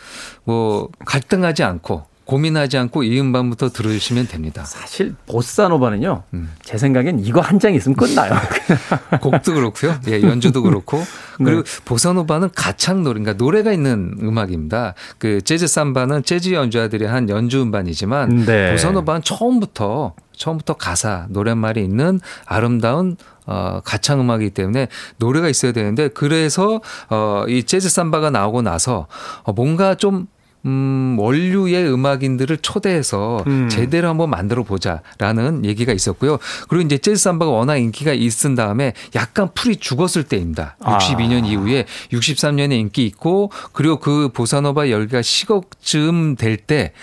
뭐 0.44 0.90
갈등하지 1.06 1.64
않고 1.64 2.04
고민하지 2.26 2.78
않고 2.78 3.04
이 3.04 3.20
음반부터 3.20 3.70
들으시면 3.70 4.28
됩니다. 4.28 4.64
사실 4.64 5.16
보사노바는요. 5.28 6.24
음. 6.34 6.52
제 6.64 6.78
생각엔 6.78 7.20
이거 7.26 7.42
한 7.42 7.60
장 7.60 7.74
있으면 7.76 7.96
끝나요. 7.96 8.34
곡도 9.22 9.54
그렇고요. 9.54 10.00
예, 10.08 10.22
연주도 10.22 10.62
그렇고. 10.64 10.98
네. 10.98 11.06
그리고 11.46 11.64
보사노바는 11.86 12.50
가창 12.56 13.04
노래, 13.04 13.20
그러니까 13.20 13.34
노래가 13.44 13.72
있는 13.72 14.16
음악입니다. 14.22 14.94
그 15.20 15.42
재즈 15.42 15.68
삼바는 15.68 16.24
재즈 16.24 16.54
연주자들이 16.54 17.06
한 17.06 17.30
연주 17.30 17.62
음반이지만 17.62 18.46
네. 18.46 18.72
보사노바는 18.72 19.22
처음부터 19.24 20.14
처음부터 20.36 20.74
가사, 20.74 21.28
노랫말이 21.30 21.84
있는 21.84 22.20
아름다운 22.46 23.16
어, 23.46 23.82
가창 23.84 24.20
음악이기 24.22 24.52
때문에 24.52 24.88
노래가 25.18 25.50
있어야 25.50 25.72
되는데 25.72 26.08
그래서 26.08 26.82
어, 27.10 27.44
이 27.48 27.64
재즈 27.64 27.90
삼바가 27.90 28.32
나오고 28.32 28.62
나서 28.64 29.08
어, 29.44 29.54
뭔가 29.54 29.94
좀 29.96 30.28
음, 30.66 31.16
원류의 31.20 31.92
음악인들을 31.92 32.58
초대해서 32.58 33.44
음. 33.48 33.68
제대로 33.70 34.08
한번 34.10 34.30
만들어 34.30 34.64
보자라는 34.64 35.66
얘기가 35.66 35.92
있었고요. 35.94 36.38
그리고 36.70 36.86
이제 36.86 36.98
재즈 36.98 37.18
삼바가 37.22 37.52
워낙 37.52 37.78
인기가 37.78 38.14
있은 38.14 38.56
다음에 38.56 38.94
약간 39.16 39.50
풀이 39.54 39.76
죽었을 39.78 40.24
때입니다. 40.24 40.76
아. 40.80 40.98
62년 41.00 41.46
이후에 41.46 41.86
63년에 42.12 42.74
인기 42.74 43.06
있고 43.06 43.52
그리고 43.74 44.00
그 44.00 44.30
보사노바 44.34 44.90
열기가 44.90 45.22
식억쯤 45.22 46.36
될 46.36 46.58
때 46.58 46.94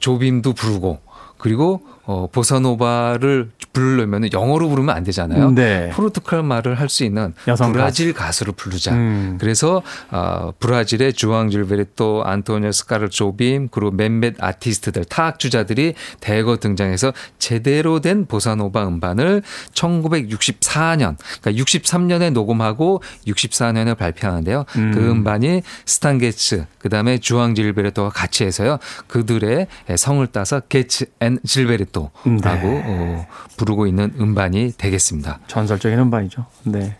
조빔도 0.00 0.54
부르고 0.54 1.00
그리고 1.36 1.82
어, 2.08 2.26
보사노바를 2.32 3.50
부르려면 3.74 4.32
영어로 4.32 4.70
부르면 4.70 4.96
안 4.96 5.04
되잖아요. 5.04 5.50
네. 5.50 5.90
포르투갈 5.90 6.42
말을 6.42 6.80
할 6.80 6.88
수 6.88 7.04
있는 7.04 7.34
여성 7.46 7.74
브라질 7.74 8.14
가수. 8.14 8.44
를 8.44 8.54
부르자. 8.54 8.94
음. 8.94 9.36
그래서 9.38 9.82
어, 10.10 10.52
브라질의 10.58 11.12
주앙 11.12 11.50
질베르토, 11.50 12.22
안토니오 12.24 12.72
스카르 12.72 13.10
조빔 13.10 13.68
그리고 13.70 13.90
몇몇 13.90 14.34
아티스트들 14.38 15.04
타악주자들이 15.04 15.92
대거 16.20 16.56
등장해서 16.56 17.12
제대로 17.38 18.00
된 18.00 18.24
보사노바 18.24 18.88
음반을 18.88 19.42
1964년 19.74 21.16
그러니까 21.42 21.62
63년에 21.62 22.32
녹음하고 22.32 23.02
64년에 23.26 23.98
발표하는데요. 23.98 24.64
음. 24.76 24.92
그 24.94 25.10
음반이 25.10 25.60
스탄게츠 25.84 26.64
그다음에 26.78 27.18
주앙 27.18 27.54
질베르토와 27.54 28.08
같이 28.08 28.44
해서요. 28.44 28.78
그들의 29.08 29.66
성을 29.96 30.26
따서 30.28 30.60
게츠 30.60 31.04
and 31.20 31.38
질베르토 31.44 31.97
라고 32.42 32.68
네. 32.68 32.82
어, 32.86 33.26
부르고 33.56 33.86
있는 33.86 34.12
음반이 34.18 34.72
되겠습니다. 34.76 35.40
전설적인 35.46 35.98
음반이죠. 35.98 36.46
네. 36.64 36.96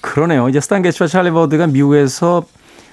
그러네요. 0.00 0.48
이제 0.48 0.60
스탄 0.60 0.82
게츠와 0.82 1.06
찰리 1.06 1.30
버드가 1.30 1.66
미국에서 1.66 2.44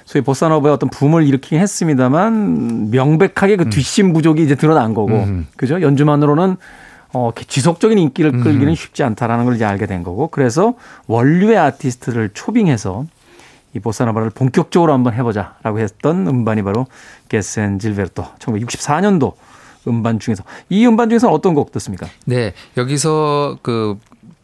소위 0.05 0.23
보사노바의 0.23 0.73
어떤 0.73 0.89
붐을 0.89 1.25
일으키긴 1.25 1.59
했습니다만 1.59 2.91
명백하게 2.91 3.55
그 3.57 3.69
뒷심 3.69 4.13
부족이 4.13 4.43
이제 4.43 4.55
드러난 4.55 4.93
거고 4.93 5.13
음. 5.13 5.47
그죠? 5.55 5.81
연주만으로는 5.81 6.57
어, 7.13 7.31
지속적인 7.35 7.97
인기를 7.97 8.33
음. 8.35 8.43
끌기는 8.43 8.73
쉽지 8.75 9.03
않다라는 9.03 9.45
걸 9.45 9.55
이제 9.55 9.65
알게 9.65 9.85
된 9.85 10.03
거고 10.03 10.27
그래서 10.27 10.75
원류의 11.07 11.57
아티스트를 11.57 12.31
초빙해서 12.33 13.05
이 13.73 13.79
보사노바를 13.79 14.31
본격적으로 14.31 14.91
한번 14.93 15.13
해보자라고 15.13 15.79
했던 15.79 16.27
음반이 16.27 16.61
바로 16.63 16.87
게츠 17.29 17.61
and 17.61 17.79
질베르토 17.79 18.25
1964년도 18.39 19.33
음반 19.87 20.19
중에서 20.19 20.43
이 20.69 20.85
음반 20.85 21.09
중에서 21.09 21.29
어떤 21.31 21.53
곡 21.53 21.71
듣습니까? 21.71 22.07
네, 22.25 22.53
여기서 22.77 23.57
그 23.61 23.97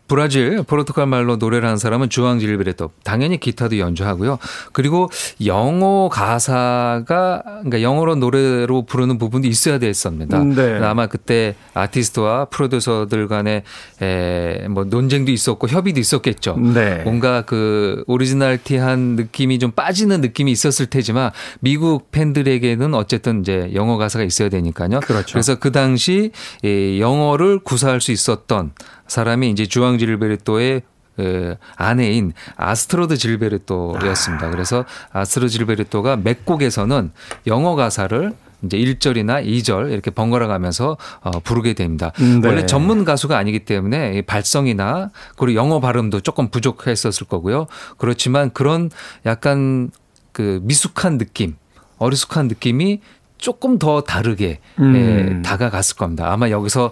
브라질 0.08 0.63
포르투갈 0.63 1.06
말로 1.06 1.36
노래를 1.36 1.65
하는 1.65 1.78
사람은 1.78 2.10
주앙 2.10 2.39
질베르토 2.39 2.91
당연히 3.04 3.39
기타도 3.39 3.78
연주하고요. 3.78 4.39
그리고 4.72 5.10
영어 5.46 6.10
가사가 6.10 7.43
그러니까 7.43 7.82
영어로 7.82 8.15
노래로 8.15 8.86
부르는 8.86 9.17
부분도 9.17 9.48
있어야 9.48 9.80
됐습니다. 9.80 10.43
네. 10.43 10.80
아마 10.82 11.08
그때 11.08 11.56
아티스트와 11.74 12.46
프로듀서들 12.46 13.28
간에 13.28 13.63
에, 14.02 14.67
뭐 14.70 14.86
논쟁도 14.86 15.32
있었고 15.32 15.67
협의도 15.67 16.00
있었겠죠. 16.00 16.58
네. 16.58 17.02
뭔가 17.04 17.41
그 17.43 18.04
오리지널티한 18.08 19.15
느낌이 19.17 19.60
좀 19.60 19.72
빠지는 19.72 20.22
느낌이 20.22 20.52
있었을 20.52 20.88
테지만 20.88 21.32
미국 21.60 22.12
팬들에게는 22.12 22.93
어쨌든 22.93 23.41
이제 23.41 23.72
영어 23.74 23.98
가사가 23.98 24.24
있어야 24.24 24.50
되니까요. 24.50 25.00
그렇죠. 25.02 25.34
그래서 25.34 25.56
그 25.56 25.72
당시 25.72 26.32
이 26.63 27.00
영어를 27.02 27.60
구사할 27.60 28.02
수 28.02 28.12
있었던 28.12 28.72
사람이 29.08 29.50
이제 29.50 29.65
주앙 29.65 29.98
질베르토의 29.98 30.82
그 31.15 31.56
아내인 31.76 32.34
아스트로드 32.56 33.17
질베르토였습니다. 33.17 34.50
그래서 34.52 34.86
아스트로드 35.12 35.52
질베르토가 35.52 36.17
몇 36.17 36.46
곡에서는 36.46 37.12
영어 37.48 37.76
가사를 37.76 38.34
이제 38.63 38.78
1절이나 38.78 39.46
2절 39.46 39.91
이렇게 39.91 40.12
번갈아 40.12 40.48
가면서 40.48 40.98
어, 41.22 41.32
부르게 41.39 41.74
됩니다. 41.74 42.12
음, 42.22 42.41
네. 42.41 42.48
원래 42.48 42.65
전문 42.65 43.04
가수가 43.04 43.38
아니기 43.38 43.60
때문에 43.60 44.17
이 44.17 44.22
발성이나 44.22 45.12
그리고 45.38 45.56
영어 45.56 45.80
발음도 45.80 46.22
조금 46.22 46.50
부족했었을 46.50 47.28
거고요. 47.28 47.67
그렇지만 47.98 48.52
그런 48.52 48.89
약간 49.26 49.91
그 50.32 50.60
미숙한 50.63 51.17
느낌, 51.17 51.56
어리숙한 51.98 52.48
느낌이 52.48 53.02
조금 53.38 53.78
더 53.78 54.02
다르게 54.02 54.60
음. 54.80 54.96
예, 54.96 55.41
다가갔을 55.43 55.96
겁니다. 55.96 56.32
아마 56.32 56.50
여기서 56.50 56.91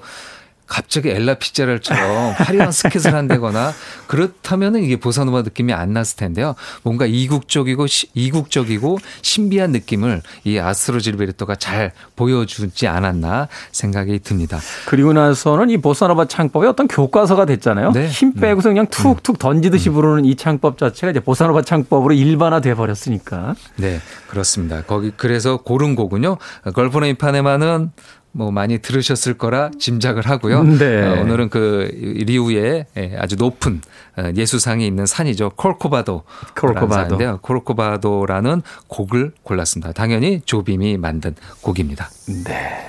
갑자기 0.67 1.09
엘라 1.09 1.35
피자랄처럼 1.35 2.33
화려한 2.37 2.71
스케치를 2.71 3.15
한다거나 3.15 3.71
그렇다면은 4.07 4.83
이게 4.83 4.95
보사노바 4.97 5.43
느낌이 5.43 5.73
안 5.73 5.93
났을 5.93 6.17
텐데요. 6.17 6.55
뭔가 6.83 7.05
이국적이고 7.05 7.87
시- 7.87 8.07
이국적이고 8.13 8.97
신비한 9.21 9.71
느낌을 9.71 10.21
이 10.43 10.57
아스트로 10.57 10.99
질베르토가 10.99 11.55
잘 11.55 11.91
보여주지 12.15 12.87
않았나 12.87 13.47
생각이 13.71 14.19
듭니다. 14.19 14.59
그리고 14.87 15.13
나서는 15.13 15.69
이 15.69 15.77
보사노바 15.77 16.25
창법이 16.25 16.65
어떤 16.67 16.87
교과서가 16.87 17.45
됐잖아요. 17.45 17.91
네. 17.91 18.07
힘 18.07 18.33
빼고서 18.33 18.69
그냥 18.69 18.87
툭툭 18.87 19.37
던지듯이 19.39 19.89
부르는 19.89 20.25
이 20.25 20.35
창법 20.35 20.77
자체가 20.77 21.11
이제 21.11 21.19
보사노바 21.19 21.61
창법으로 21.61 22.13
일반화돼 22.13 22.73
버렸으니까. 22.75 23.55
네, 23.77 23.99
그렇습니다. 24.27 24.81
거기 24.83 25.11
그래서 25.15 25.57
고른 25.57 25.95
곡은요. 25.95 26.37
걸포네 26.73 27.09
이파네마는 27.11 27.91
뭐 28.37 28.51
많이 28.51 28.79
들으셨을 28.79 29.35
거라 29.37 29.71
짐작을 29.79 30.27
하고요. 30.27 30.63
네. 30.63 31.03
어, 31.07 31.21
오늘은 31.21 31.47
그 31.49 31.89
리우에 32.27 32.85
예, 32.97 33.15
아주 33.17 33.37
높은 33.37 33.79
어, 34.17 34.29
예수상이 34.35 34.85
있는 34.85 35.05
산이죠. 35.05 35.51
콜코바도. 35.55 36.23
콜코바도. 36.59 37.39
콜코바도라는 37.41 38.61
곡을 38.87 39.31
골랐습니다. 39.43 39.93
당연히 39.93 40.41
조빔이 40.45 40.97
만든 40.97 41.33
곡입니다. 41.61 42.09
네. 42.43 42.87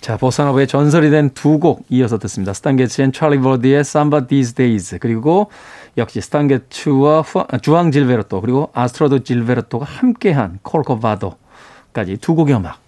자, 0.00 0.16
보사노바의 0.16 0.68
전설이 0.68 1.10
된 1.10 1.30
두 1.34 1.58
곡 1.58 1.84
이어서 1.88 2.18
듣습니다. 2.18 2.52
스탄게츠 2.52 3.02
and 3.02 3.10
찰리 3.12 3.40
버드의 3.40 3.80
Samba 3.80 4.28
Dees 4.28 4.54
Days 4.54 4.98
그리고 5.00 5.50
역시 5.96 6.20
스탄게츠와 6.20 7.22
후- 7.22 7.46
주앙 7.62 7.90
질베르토 7.90 8.40
그리고 8.42 8.70
아스트로드 8.74 9.24
질베르토가 9.24 9.84
함께한 9.86 10.60
Corcovado까지 10.62 12.18
두 12.20 12.36
곡의 12.36 12.54
음악 12.54 12.78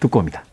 듣고 0.00 0.18
옵니다. 0.18 0.44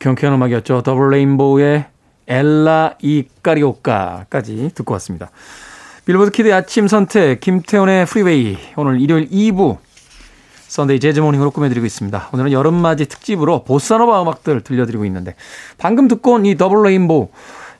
경쾌한 0.00 0.34
음악이었죠. 0.34 0.82
Double 0.82 1.10
Rainbow의 1.10 1.84
Ela 2.26 2.94
é 3.00 3.13
Carioca까지 3.13 4.70
듣고 4.74 4.94
왔습니다. 4.94 5.30
빌보드 6.06 6.30
키드의 6.30 6.54
아침 6.54 6.88
선택 6.88 7.40
김태훈의 7.40 8.06
프리웨이 8.06 8.58
오늘 8.76 9.00
일요일 9.00 9.28
2부 9.28 9.78
Sunday 10.70 11.00
재즈 11.00 11.18
morning으로 11.18 11.50
꾸며드리고 11.50 11.84
있습니다. 11.84 12.28
오늘은 12.32 12.52
여름맞이 12.52 13.06
특집으로 13.06 13.64
보사노바 13.64 14.22
음악들 14.22 14.60
들려드리고 14.60 15.04
있는데 15.06 15.34
방금 15.78 16.06
듣고 16.06 16.34
온 16.34 16.46
이 16.46 16.56
Double 16.56 16.84
Rainbow 16.84 17.28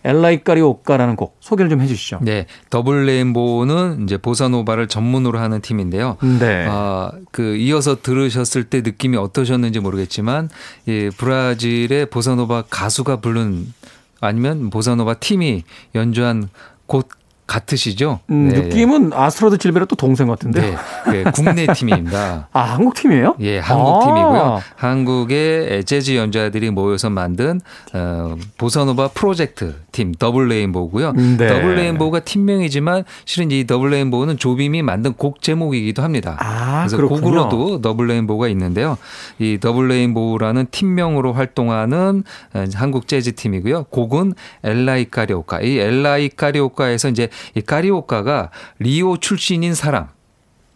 Ela 0.03 0.31
é 0.31 0.61
Carioca라는 0.61 1.15
곡 1.15 1.37
소개를 1.41 1.71
좀 1.71 1.81
해주시죠. 1.83 2.19
네, 2.23 2.47
더블 2.69 3.07
레인보우는 3.07 4.03
이제 4.05 4.17
보사노바를 4.17 4.89
전문으로 4.89 5.39
하는 5.39 5.61
팀인데요. 5.61 6.17
네. 6.41 6.67
아, 6.69 7.13
그 7.31 7.55
이어서 7.57 8.01
들으셨을 8.03 8.65
때 8.65 8.81
느낌이 8.81 9.17
어떠셨는지 9.17 9.79
모르겠지만 9.79 10.49
예, 10.89 11.11
브라질의 11.11 12.07
보사노바 12.07 12.65
가수가 12.71 13.21
부른 13.21 13.73
아니면 14.21 14.71
보사노바 14.71 15.15
팀이 15.15 15.63
연주한 15.95 16.49
곡 16.87 17.09
같으시죠? 17.51 18.21
음, 18.31 18.49
네. 18.49 18.61
느낌은 18.61 19.13
아스트로드 19.13 19.59
질베르토 19.59 19.97
동생 19.97 20.29
같은데요. 20.29 20.79
네, 21.11 21.25
네, 21.25 21.31
국내 21.33 21.67
팀입니다. 21.75 22.49
아 22.53 22.61
한국 22.61 22.95
팀이에요? 22.95 23.35
예, 23.41 23.59
한국 23.59 23.97
아. 23.97 24.07
팀이고요. 24.07 24.61
한국의 24.77 25.85
재즈 25.85 26.15
연주자들이 26.15 26.71
모여서 26.71 27.11
만든 27.11 27.61
어, 27.93 28.37
보사노바 28.57 29.09
프로젝트 29.09 29.75
팀 29.91 30.13
Double 30.15 30.47
Rainbow고요. 30.49 31.13
네. 31.13 31.49
Double 31.49 31.75
Rainbow가 31.75 32.21
팀명이지만 32.21 33.03
실은 33.25 33.51
이 33.51 33.67
Double 33.67 33.91
Rainbow는 33.91 34.39
조빔이 34.39 34.83
만든 34.83 35.13
곡 35.15 35.43
제목이기도 35.43 36.03
합니다. 36.03 36.37
아, 36.39 36.83
그래서 36.83 36.97
그렇군요. 36.97 37.21
곡으로도 37.21 37.81
Double 37.81 38.07
Rainbow가 38.07 38.47
있는데요. 38.49 38.97
이 39.41 39.59
Double 39.61 39.89
Rainbow라는 39.89 40.69
팀명으로 40.71 41.33
활동하는 41.33 42.23
어, 42.55 42.65
한국 42.75 43.09
재즈 43.09 43.35
팀이고요. 43.35 43.85
곡은 43.91 44.35
Ela 44.63 45.07
é 45.11 45.16
Carioca. 45.16 45.63
이 45.63 45.79
Ela 45.79 46.29
é 46.29 46.35
Carioca에서 46.35 47.09
이제 47.09 47.29
이 47.55 47.61
Carioca가 47.61 48.51
리오 48.79 49.17
출신인 49.17 49.75
사람 49.75 50.09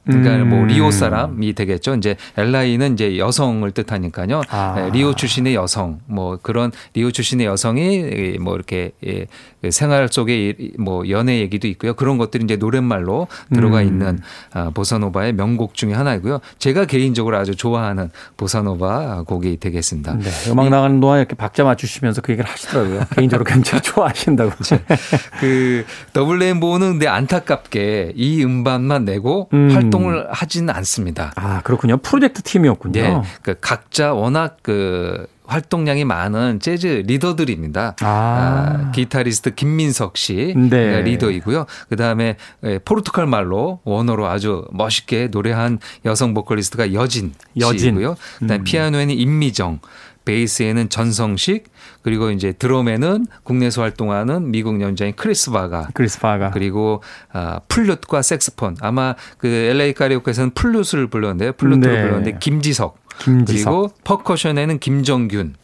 그러니까 0.06 0.36
음. 0.36 0.48
뭐 0.50 0.64
리오 0.64 0.90
사람이 0.90 1.54
되겠죠. 1.54 1.94
이제 1.94 2.16
Ela는 2.36 2.94
이제 2.94 3.16
여성을 3.16 3.68
뜻하니까요. 3.70 4.42
아. 4.50 4.74
예, 4.78 4.90
리오 4.90 5.14
출신의 5.14 5.54
여성, 5.54 6.00
뭐 6.06 6.38
그런 6.40 6.72
리오 6.92 7.10
출신의 7.10 7.46
여성이 7.46 8.36
뭐 8.38 8.54
이렇게 8.54 8.92
예, 9.06 9.20
그 9.22 9.26
생활 9.70 10.08
속에 10.08 10.50
이- 10.50 10.72
뭐 10.78 11.08
연애 11.08 11.38
얘기도 11.40 11.66
있고요. 11.68 11.94
그런 11.94 12.18
것들이 12.18 12.44
이제 12.44 12.56
노랫말로 12.56 13.28
들어가 13.52 13.80
음. 13.80 13.86
있는 13.86 14.18
아, 14.52 14.70
보사노바의 14.74 15.32
명곡 15.34 15.74
중에 15.74 15.92
하나이고요. 15.92 16.40
제가 16.58 16.84
개인적으로 16.84 17.36
아주 17.36 17.54
좋아하는 17.56 18.10
보사노바 18.36 19.22
곡이 19.26 19.58
되겠습니다. 19.58 20.18
네, 20.18 20.30
음악 20.50 20.68
나가는 20.68 20.98
동안 21.00 21.18
이렇게 21.18 21.34
박자 21.34 21.64
맞추시면서 21.64 22.20
그 22.22 22.32
얘기를 22.32 22.48
하시더라고요. 22.50 23.00
개인적으로 23.16 23.44
굉장히 23.44 23.82
좋아하신다고. 23.82 24.52
그 25.40 25.84
더블 26.12 26.38
레인보우는 26.38 26.92
근데 26.92 27.06
안타깝게 27.08 28.12
이 28.14 28.44
음반만 28.44 29.04
내고 29.04 29.48
음. 29.52 29.70
활동을 29.72 30.26
하지는 30.30 30.72
않습니다. 30.74 31.32
아, 31.36 31.60
그렇군요. 31.62 31.96
프로젝트 31.98 32.42
팀이었군요. 32.42 33.00
네, 33.02 33.22
그 33.42 33.54
각자 33.60 34.12
워낙 34.14 34.58
그 34.62 35.26
활동량이 35.46 36.04
많은 36.04 36.60
재즈 36.60 37.04
리더들입니다. 37.06 37.96
아. 38.00 38.06
아, 38.06 38.90
기타리스트 38.92 39.54
김민석 39.54 40.16
씨 40.16 40.54
네. 40.56 40.92
가 40.92 40.98
리더이고요. 41.00 41.66
그 41.88 41.96
다음에 41.96 42.36
포르투갈 42.84 43.26
말로 43.26 43.80
원어로 43.84 44.26
아주 44.26 44.64
멋있게 44.72 45.28
노래한 45.28 45.78
여성 46.04 46.34
보컬리스트가 46.34 46.92
여진 46.94 47.32
여진. 47.60 47.78
씨고요. 47.78 48.16
그다음 48.38 48.60
에 48.60 48.64
피아노에는 48.64 49.14
임미정, 49.14 49.80
베이스에는 50.24 50.88
전성식, 50.88 51.64
그리고 52.02 52.30
이제 52.30 52.52
드럼에는 52.52 53.26
국내에서 53.42 53.82
활동하는 53.82 54.50
미국 54.50 54.80
연주자인 54.80 55.14
크리스 55.14 55.50
바가 55.50 55.88
크리스 55.94 56.18
파가. 56.20 56.50
그리고 56.50 57.02
아, 57.32 57.60
플룻과 57.68 58.22
색스폰 58.22 58.76
아마 58.80 59.14
그 59.38 59.46
LA 59.46 59.92
카리오케에서는 59.92 60.50
플룻을 60.52 61.08
불렀는데요. 61.08 61.52
플룻으로 61.52 61.92
네. 61.92 62.02
불렀는데 62.02 62.38
김지석, 62.40 63.03
김지석. 63.20 63.72
그리고 63.72 63.90
퍼커션에는 64.04 64.78
김정균 64.78 65.54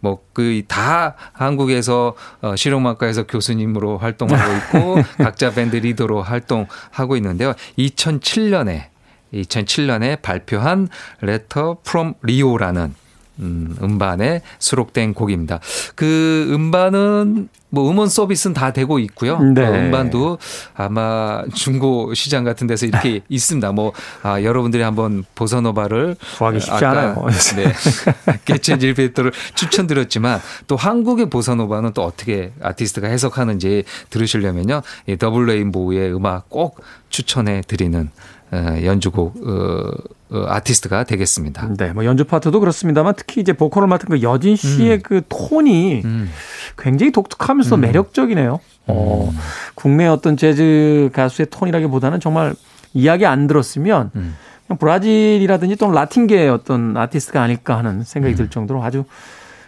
뭐 0.00 0.20
그 0.34 0.62
다 0.68 1.14
한국에서 1.32 2.14
어, 2.42 2.54
실용음악과에서 2.56 3.26
교수님으로 3.26 3.98
활동하고 3.98 4.52
있고 4.56 5.02
각자 5.18 5.50
밴드 5.52 5.76
리더로 5.76 6.22
활동하고 6.22 7.16
있는데요. 7.16 7.54
2007년에 7.78 8.84
2007년에 9.32 10.20
발표한 10.22 10.88
Letter 11.22 11.74
from 11.86 12.14
Rio라는 12.22 12.94
음, 13.40 13.76
음반에 13.82 14.42
수록된 14.58 15.14
곡입니다. 15.14 15.60
그 15.94 16.48
음반은 16.50 17.48
뭐 17.68 17.90
음원 17.90 18.08
서비스는 18.08 18.54
다 18.54 18.72
되고 18.72 18.98
있고요. 19.00 19.38
네. 19.38 19.66
어, 19.66 19.72
음반도 19.72 20.38
아마 20.74 21.42
중고 21.54 22.14
시장 22.14 22.44
같은 22.44 22.66
데서 22.66 22.86
이렇게 22.86 23.20
있습니다. 23.28 23.72
뭐 23.72 23.92
아, 24.22 24.40
여러분들이 24.42 24.82
한번 24.82 25.24
보사노바를 25.34 26.16
구하기 26.38 26.60
쉽지 26.60 26.72
아까, 26.72 26.90
않아요. 26.90 27.26
네. 27.56 27.72
게츠 28.46 28.94
질베르토를 28.94 29.32
추천드렸지만 29.54 30.40
또 30.66 30.76
한국의 30.76 31.28
보사노바는 31.28 31.92
또 31.92 32.04
어떻게 32.04 32.52
아티스트가 32.62 33.08
해석하는지 33.08 33.84
들으시려면요. 34.10 34.82
이 35.08 35.16
더블 35.16 35.46
레인보우의 35.46 36.14
음악 36.14 36.48
꼭 36.48 36.80
추천해 37.10 37.62
드리는 37.66 38.08
어, 38.52 38.78
연주곡 38.84 39.36
어, 39.36 39.50
어, 39.50 39.90
아티스트가 40.30 41.04
되겠습니다. 41.04 41.68
네, 41.76 41.92
뭐 41.92 42.04
연주 42.04 42.24
파트도 42.24 42.58
그렇습니다만 42.60 43.14
특히 43.16 43.40
이제 43.40 43.52
보컬을 43.52 43.86
맡은 43.88 44.08
그 44.08 44.22
여진 44.22 44.56
씨의 44.56 45.00
그 45.02 45.22
톤이 45.28 46.02
음. 46.04 46.30
굉장히 46.76 47.12
독특하면서 47.12 47.76
매력적이네요. 47.76 48.58
어, 48.88 49.32
국내 49.74 50.06
어떤 50.06 50.36
재즈 50.36 51.10
가수의 51.12 51.46
톤이라기보다는 51.50 52.20
정말 52.20 52.54
이야기 52.92 53.26
안 53.26 53.46
들었으면 53.46 54.10
음. 54.16 54.36
브라질이라든지 54.78 55.76
또는 55.76 55.94
라틴계의 55.94 56.48
어떤 56.48 56.96
아티스트가 56.96 57.40
아닐까 57.40 57.78
하는 57.78 58.02
생각이 58.02 58.34
들 58.34 58.50
정도로 58.50 58.82
아주 58.82 59.04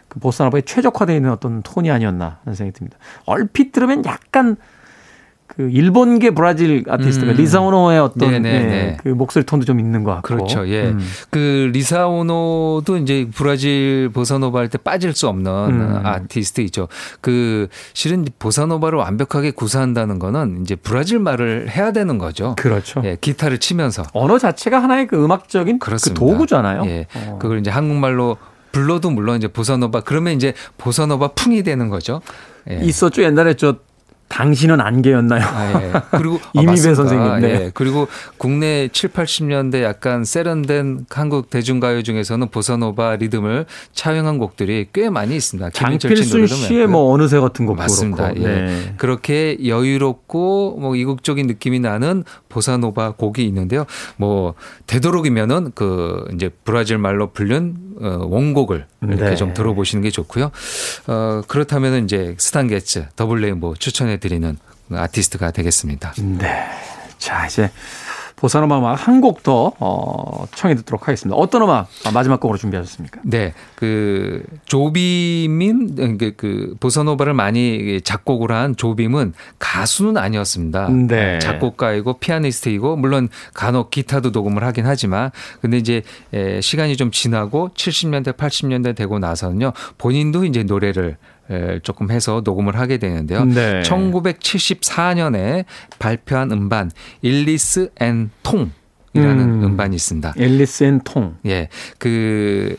그 0.08 0.18
보사노바에 0.18 0.62
최적화되어 0.62 1.14
있는 1.14 1.30
어떤 1.30 1.62
톤이 1.62 1.90
아니었나 1.90 2.38
하는 2.42 2.56
생각이 2.56 2.76
듭니다. 2.76 2.98
얼핏 3.26 3.72
들으면 3.72 4.04
약간 4.06 4.56
그 5.48 5.68
일본계 5.70 6.30
브라질 6.30 6.84
아티스트가 6.88 7.32
음. 7.32 7.36
리사오노의 7.36 7.98
어떤 7.98 8.32
예, 8.32 8.38
네. 8.38 8.96
그 9.02 9.08
목소리 9.08 9.44
톤도 9.44 9.64
좀 9.64 9.80
있는 9.80 10.04
것 10.04 10.12
같고. 10.16 10.28
그렇죠. 10.28 10.68
예. 10.68 10.88
음. 10.90 11.00
그 11.30 11.70
리사오노도 11.72 12.98
이제 12.98 13.26
브라질 13.34 14.10
보사노바 14.12 14.58
할 14.60 14.68
때 14.68 14.76
빠질 14.78 15.14
수 15.14 15.26
없는 15.28 15.50
음. 15.50 16.00
아티스트이죠. 16.04 16.88
그 17.22 17.68
실은 17.94 18.26
보사노바를 18.38 18.98
완벽하게 18.98 19.50
구사한다는 19.52 20.18
거는 20.18 20.60
이제 20.62 20.76
브라질 20.76 21.18
말을 21.18 21.70
해야 21.70 21.90
되는 21.92 22.18
거죠. 22.18 22.54
그렇죠. 22.58 23.00
예, 23.04 23.16
기타를 23.20 23.58
치면서. 23.58 24.04
언어 24.12 24.38
자체가 24.38 24.82
하나의 24.82 25.06
그 25.06 25.22
음악적인 25.24 25.78
그렇습니다. 25.78 26.20
그 26.20 26.30
도구잖아요. 26.30 26.82
예. 26.86 27.06
어. 27.14 27.38
그걸 27.40 27.58
이제 27.60 27.70
한국말로 27.70 28.36
불러도 28.72 29.10
물론 29.10 29.38
이제 29.38 29.48
보사노바 29.48 30.00
그러면 30.02 30.34
이제 30.34 30.52
보사노바 30.76 31.28
풍이 31.28 31.62
되는 31.62 31.88
거죠. 31.88 32.20
예. 32.70 32.80
있었죠. 32.82 33.22
옛날에 33.22 33.54
저 33.54 33.76
당신은 34.28 34.80
안개였나요? 34.80 35.42
아, 35.42 35.82
예. 35.82 35.92
그리고 36.18 36.36
아, 36.44 36.50
이미배 36.54 36.70
맞습니다. 36.70 36.94
선생님, 36.94 37.40
네. 37.40 37.48
예. 37.48 37.70
그리고 37.74 38.08
국내 38.36 38.88
7, 38.92 39.10
80년대 39.10 39.82
약간 39.82 40.24
세련된 40.24 41.06
한국 41.10 41.50
대중가요 41.50 42.02
중에서는 42.02 42.48
보사노바 42.48 43.16
리듬을 43.16 43.66
차용한 43.94 44.38
곡들이 44.38 44.88
꽤 44.92 45.10
많이 45.10 45.34
있습니다. 45.36 45.70
장필순 45.70 46.46
씨의 46.46 46.80
많고요. 46.80 46.88
뭐 46.88 47.12
어느새 47.12 47.40
같은 47.40 47.66
곡도 47.66 47.80
맞습니다. 47.80 48.34
예. 48.36 48.40
네. 48.40 48.94
그렇게 48.96 49.56
여유롭고 49.66 50.78
뭐 50.80 50.94
이국적인 50.94 51.46
느낌이 51.46 51.80
나는 51.80 52.24
보사노바 52.48 53.12
곡이 53.12 53.44
있는데요. 53.46 53.86
뭐 54.16 54.54
되도록이면은 54.86 55.72
그 55.74 56.24
이제 56.34 56.50
브라질 56.64 56.98
말로 56.98 57.30
불린 57.32 57.76
어, 58.00 58.26
원곡을 58.28 58.86
이렇게 59.02 59.24
네. 59.30 59.36
좀 59.36 59.54
들어보시는 59.54 60.02
게 60.02 60.10
좋고요. 60.10 60.50
어, 61.06 61.42
그렇다면은 61.48 62.04
이제 62.04 62.34
스탄 62.38 62.68
게츠 62.68 63.06
더블 63.16 63.40
레인보 63.40 63.74
추천해 63.76 64.18
드리는 64.18 64.56
아티스트가 64.90 65.50
되겠습니다. 65.50 66.14
네. 66.18 66.66
자, 67.18 67.46
이제 67.46 67.70
보사노바 68.40 68.78
음악 68.78 68.94
한 69.06 69.20
곡 69.20 69.42
더 69.42 69.72
어, 69.78 70.46
청해 70.54 70.74
듣도록 70.76 71.08
하겠습니다. 71.08 71.36
어떤 71.36 71.62
음악 71.62 71.88
아, 72.06 72.10
마지막 72.12 72.38
곡으로 72.40 72.56
준비하셨습니까? 72.58 73.20
네, 73.24 73.52
그 73.74 74.42
조빔인 74.64 76.18
그, 76.18 76.34
그 76.36 76.74
보사노바를 76.80 77.34
많이 77.34 78.00
작곡을 78.00 78.52
한 78.52 78.76
조빔은 78.76 79.34
가수는 79.58 80.16
아니었습니다. 80.16 80.88
네. 80.88 81.38
작곡가이고 81.40 82.18
피아니스트이고 82.18 82.96
물론 82.96 83.28
간혹 83.54 83.90
기타도 83.90 84.30
녹음을 84.30 84.62
하긴 84.64 84.86
하지만 84.86 85.30
근데 85.60 85.76
이제 85.78 86.02
에, 86.32 86.60
시간이 86.60 86.96
좀 86.96 87.10
지나고 87.10 87.70
70년대 87.74 88.36
80년대 88.36 88.96
되고 88.96 89.18
나서는요 89.18 89.72
본인도 89.98 90.44
이제 90.44 90.62
노래를 90.62 91.10
에, 91.10 91.16
조금 91.82 92.10
해서 92.10 92.42
녹음을 92.44 92.76
하게 92.76 92.98
되는데요. 92.98 93.44
네. 93.44 93.82
1974년에 93.82 95.64
발표한 95.98 96.50
음반 96.52 96.90
일리스 97.22 97.90
앤 98.00 98.30
통이라는 98.42 98.70
음. 99.14 99.64
음. 99.64 99.76
반이 99.76 99.96
있습니다. 99.96 100.34
앨리스 100.38 100.84
앤 100.84 101.00
통. 101.04 101.36
예, 101.46 101.68
그 101.98 102.76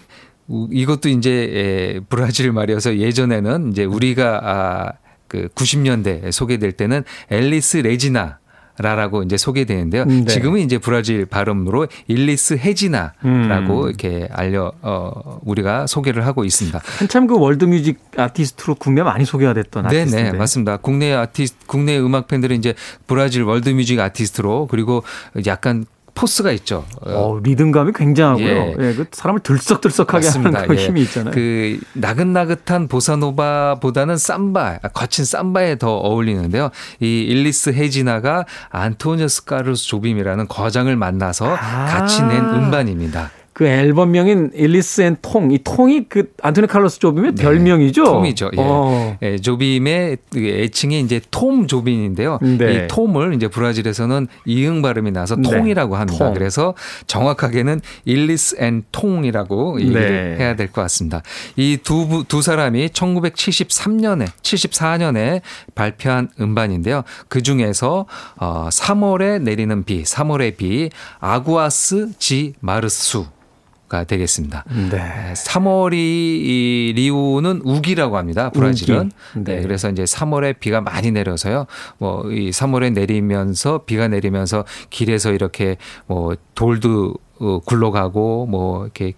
우- 0.47 0.67
이것도 0.71 1.09
이제 1.09 1.31
에, 1.31 1.99
브라질 2.09 2.51
말이어서 2.51 2.97
예전에는 2.97 3.71
이제 3.71 3.85
우리가 3.85 4.39
아, 4.43 4.91
그 5.27 5.47
90년대 5.55 6.31
소개될 6.31 6.71
때는 6.73 7.03
앨리스 7.29 7.77
레지나. 7.77 8.39
라라고 8.79 9.23
이제 9.23 9.35
소개되는데요. 9.35 10.03
음, 10.03 10.23
네. 10.23 10.33
지금은 10.33 10.61
이제 10.61 10.77
브라질 10.77 11.25
발음으로 11.25 11.87
일리스 12.07 12.53
헤지나라고 12.53 13.13
음. 13.25 13.87
이렇게 13.87 14.29
알려 14.31 14.71
어 14.81 15.39
우리가 15.43 15.85
소개를 15.85 16.25
하고 16.25 16.45
있습니다. 16.45 16.79
한참 16.99 17.27
그 17.27 17.37
월드뮤직 17.37 17.99
아티스트로 18.15 18.75
국내 18.75 19.03
많이 19.03 19.25
소개가 19.25 19.53
됐던 19.53 19.85
아티스트인데. 19.85 20.23
네네 20.23 20.37
맞습니다. 20.37 20.77
국내 20.77 21.13
아티스트 21.13 21.65
국내 21.67 21.99
음악 21.99 22.27
팬들은 22.27 22.55
이제 22.55 22.73
브라질 23.05 23.43
월드뮤직 23.43 23.99
아티스트로 23.99 24.67
그리고 24.67 25.03
약간 25.45 25.85
포스가 26.19 26.51
있죠. 26.51 26.85
어, 27.01 27.11
어, 27.11 27.39
리듬감이 27.41 27.93
굉장하고요. 27.95 28.45
예. 28.47 28.75
예. 28.77 28.93
그 28.93 29.05
사람을 29.11 29.39
들썩들썩하게 29.41 30.25
맞습니다. 30.27 30.59
하는 30.59 30.67
그 30.67 30.75
예. 30.75 30.85
힘이 30.85 31.01
있잖아요. 31.03 31.33
그 31.33 31.79
나긋나긋한 31.93 32.87
보사노바보다는 32.89 34.17
삼바, 34.17 34.79
아, 34.81 34.87
거친 34.89 35.23
삼바에 35.23 35.77
더 35.77 35.95
어울리는데요. 35.95 36.71
이 36.99 37.21
일리스 37.21 37.69
헤지나가 37.69 38.45
안토니오 38.69 39.29
카를로스 39.29 39.87
조빔이라는 39.87 40.47
거장을 40.49 40.93
만나서 40.95 41.55
아. 41.55 41.85
같이 41.85 42.21
낸 42.23 42.43
음반입니다. 42.43 43.31
그 43.59 43.67
앨범명인 43.67 44.51
앨리스 44.55 45.01
앤 45.01 45.17
통. 45.21 45.51
이 45.51 45.59
통이 45.61 46.05
그 46.07 46.31
안토니 46.41 46.65
칼로스 46.67 46.99
조빔의 46.99 47.35
네. 47.35 47.43
별명이죠. 47.43 48.05
톰이죠. 48.05 48.51
예. 48.53 48.57
어. 48.57 49.17
예, 49.21 49.37
조빔의 49.37 50.17
그 50.31 50.39
애칭이 50.39 51.01
이제 51.01 51.19
톰 51.29 51.67
조빔인데요. 51.67 52.39
네. 52.41 52.85
이 52.85 52.87
톰을 52.87 53.33
이제 53.33 53.49
브라질에서는 53.49 54.27
이응 54.45 54.81
발음이 54.81 55.11
나서 55.11 55.35
네. 55.35 55.49
통이라고 55.49 55.97
합니다. 55.97 56.17
통. 56.27 56.33
그래서 56.35 56.73
정확하게는 57.07 57.81
일리스 58.05 58.55
앤 58.59 58.83
통이라고 58.93 59.81
얘기를 59.81 60.37
네. 60.37 60.41
해야 60.41 60.55
될 60.55 60.67
것 60.71 60.81
같습니다. 60.83 61.21
이 61.57 61.77
두 61.83 62.23
두 62.29 62.41
사람이 62.41 62.87
1973년에 62.89 64.27
74년에 64.41 65.41
발표한 65.75 66.29
음반인데요. 66.39 67.03
그 67.27 67.41
중에서 67.41 68.05
어 68.37 68.69
3월에 68.71 69.41
내리는 69.41 69.83
비, 69.83 70.03
3월의 70.03 70.55
비, 70.55 70.89
아구아스 71.19 72.13
지 72.19 72.53
마르수 72.61 73.25
가 73.89 74.03
되겠습니다. 74.03 74.63
네. 74.91 75.33
3월이 75.33 75.93
이 75.95 76.93
리우는 76.95 77.61
우기라고 77.65 78.17
합니다. 78.17 78.49
브라질은. 78.51 79.11
우기. 79.35 79.43
네. 79.43 79.55
네. 79.55 79.61
그래서 79.61 79.89
이제 79.89 80.03
3월에 80.03 80.59
비가 80.59 80.79
많이 80.79 81.11
내려서요. 81.11 81.65
뭐 81.97 82.23
이 82.29 82.51
3월에 82.51 82.93
내리면서 82.93 83.79
비가 83.85 84.07
내리면서 84.07 84.63
길에서 84.89 85.31
이렇게 85.31 85.77
뭐 86.07 86.35
돌도 86.55 87.15
어, 87.39 87.59
굴러가고 87.65 88.45
뭐 88.45 88.83
이렇게 88.83 89.13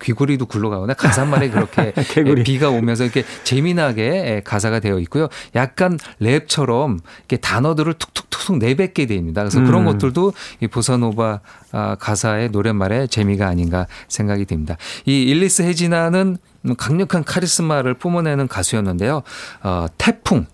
귀구리도 0.00 0.46
굴러가거나 0.46 0.94
가사말에 0.94 1.50
그렇게 1.50 1.92
개구리. 2.12 2.44
비가 2.44 2.70
오면서 2.70 3.04
이렇게 3.04 3.24
재미나게 3.44 4.42
가사가 4.44 4.80
되어 4.80 4.98
있고요. 5.00 5.28
약간 5.54 5.98
랩처럼 6.20 6.98
이렇게 7.20 7.36
단어들을 7.38 7.94
툭툭툭툭 7.94 8.58
내뱉게 8.58 9.06
됩니다. 9.06 9.42
그래서 9.42 9.60
그런 9.62 9.82
음. 9.82 9.92
것들도 9.92 10.32
이 10.60 10.66
보사노바 10.66 11.40
아, 11.72 11.96
가사의 11.98 12.50
노랫말의 12.50 13.08
재미가 13.08 13.46
아닌가 13.46 13.86
생각이 14.08 14.44
됩니다. 14.44 14.76
이 15.04 15.22
일리스 15.22 15.62
헤지나는 15.62 16.38
강력한 16.78 17.22
카리스마를 17.24 17.94
뿜어내는 17.94 18.48
가수였는데요. 18.48 19.22
어, 19.62 19.86
태풍. 19.98 20.46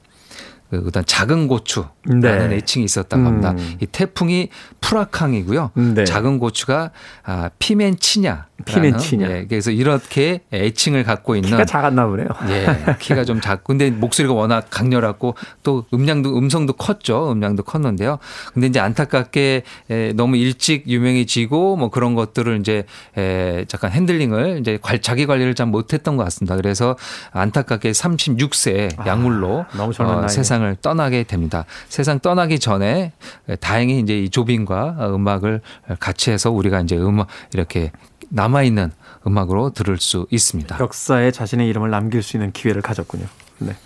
그 0.71 0.83
그다음 0.85 1.05
작은 1.07 1.49
고추라는 1.49 2.49
네. 2.49 2.57
애칭이 2.57 2.87
있었다고 2.87 3.27
합니다. 3.27 3.51
음. 3.51 3.77
이 3.81 3.87
태풍이 3.87 4.49
프라캉이고요. 4.81 5.71
네. 5.75 6.05
작은 6.05 6.39
고추가 6.39 6.93
아, 7.25 7.51
피멘치냐. 7.59 8.47
피멘치냐. 8.65 9.31
예, 9.31 9.47
그래서 9.49 9.71
이렇게 9.71 10.41
애칭을 10.53 11.05
갖고 11.05 11.37
있는 11.37 11.51
키가 11.51 11.65
작았나 11.65 12.07
보네요. 12.07 12.29
예, 12.49 12.97
키가 12.99 13.25
좀 13.25 13.41
작고 13.41 13.63
근데 13.65 13.91
목소리가 13.91 14.35
워낙 14.35 14.67
강렬하고 14.71 15.35
또 15.63 15.85
음량도 15.95 16.37
음성도 16.37 16.73
컸죠. 16.75 17.31
음량도 17.33 17.63
컸는데요. 17.63 18.19
근데 18.55 18.67
이제 18.69 18.81
안타깝게 18.81 19.63
에, 19.91 20.13
너무 20.15 20.37
일찍 20.37 20.89
유명해지고 20.89 21.77
뭐 21.77 21.91
그런 21.91 22.15
것들을 22.15 22.59
이제 22.61 22.85
에, 23.17 23.65
잠깐 23.69 23.91
핸들링을 23.93 24.59
이제 24.61 24.79
관- 24.83 25.01
자기 25.03 25.27
관리를 25.27 25.55
잘 25.55 25.67
못했던 25.67 26.17
것 26.17 26.25
같습니다. 26.25 26.57
그래서 26.57 26.97
안타깝게 27.33 27.91
36세 27.93 29.07
약물로 29.07 29.65
너무 29.77 29.93
젊은 29.93 30.25
어, 30.25 30.29
세상을 30.29 30.77
떠나게 30.83 31.25
됩니다. 31.25 31.65
세상 31.89 32.19
떠나기 32.21 32.59
전에 32.59 33.13
다행히 33.61 34.01
이제 34.01 34.19
이 34.19 34.31
조빈과 34.31 34.97
음악을 35.15 35.61
같이 35.99 36.31
해서 36.31 36.51
우리가 36.51 36.81
이제 36.81 36.97
음악 36.97 37.27
이렇게 37.55 37.91
남아 38.33 38.63
있는 38.63 38.91
음악으로 39.27 39.71
들을 39.71 39.99
수 39.99 40.27
있습니다. 40.31 40.79
역사에 40.81 41.31
자신의 41.31 41.69
이름을 41.69 41.91
남길 41.91 42.23
수 42.23 42.37
있는 42.37 42.51
기회를 42.51 42.83
가졌군요. 42.83 43.27
네. 43.59 43.77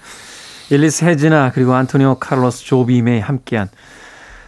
일리스 0.71 1.05
헤지나 1.05 1.53
그리고 1.53 1.75
안토니오 1.75 2.17
카를로스 2.17 2.65
조빔에 2.65 3.21
함께한 3.21 3.69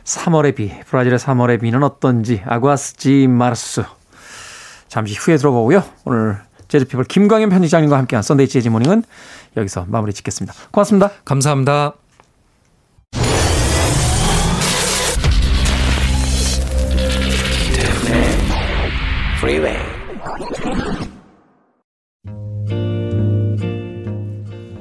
3월의 0.05 0.55
비, 0.55 0.73
브라질의 0.87 1.19
3월의 1.19 1.61
비는 1.61 1.83
어떤지 1.83 2.43
Águas 2.47 2.97
de 2.97 3.27
Março 3.27 3.85
잠시 4.89 5.15
후에 5.17 5.37
들어보고요. 5.37 5.85
오늘 6.05 6.39
재즈피플 6.69 7.05
김광현 7.05 7.51
편집장님과 7.51 7.99
함께한 7.99 8.23
썬데이 8.23 8.49
재즈 8.49 8.69
모닝은 8.69 9.03
여기서 9.57 9.85
마무리 9.89 10.13
짓겠습니다. 10.13 10.55
고맙습니다. 10.71 11.11
감사합니다. 11.25 11.95
Freeway. 19.39 19.88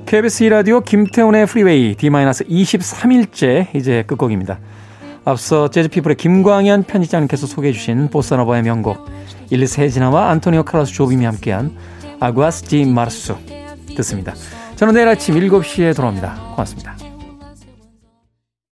KBS 0.07 0.45
2라디오 0.45 0.85
김태훈의 0.85 1.45
프리웨이 1.45 1.93
D-23일째 1.95 3.75
이제 3.75 4.05
끝곡입니다. 4.07 4.57
앞서 5.25 5.69
재즈피플의 5.69 6.15
김광현 6.15 6.83
편집장님께서 6.83 7.45
소개해 7.45 7.73
주신 7.73 8.07
보사노바의 8.07 8.63
명곡 8.63 9.05
일리스 9.49 9.81
헤지나와 9.81 10.29
안토니오 10.29 10.63
카를로스 10.63 10.93
조빔이 10.93 11.25
함께한 11.25 11.75
Águas 12.21 12.63
de 12.63 12.85
Março 12.85 13.35
듣습니다. 13.97 14.33
저는 14.77 14.93
내일 14.93 15.09
아침 15.09 15.35
7시에 15.35 15.93
돌아옵니다. 15.93 16.53
고맙습니다. 16.55 16.96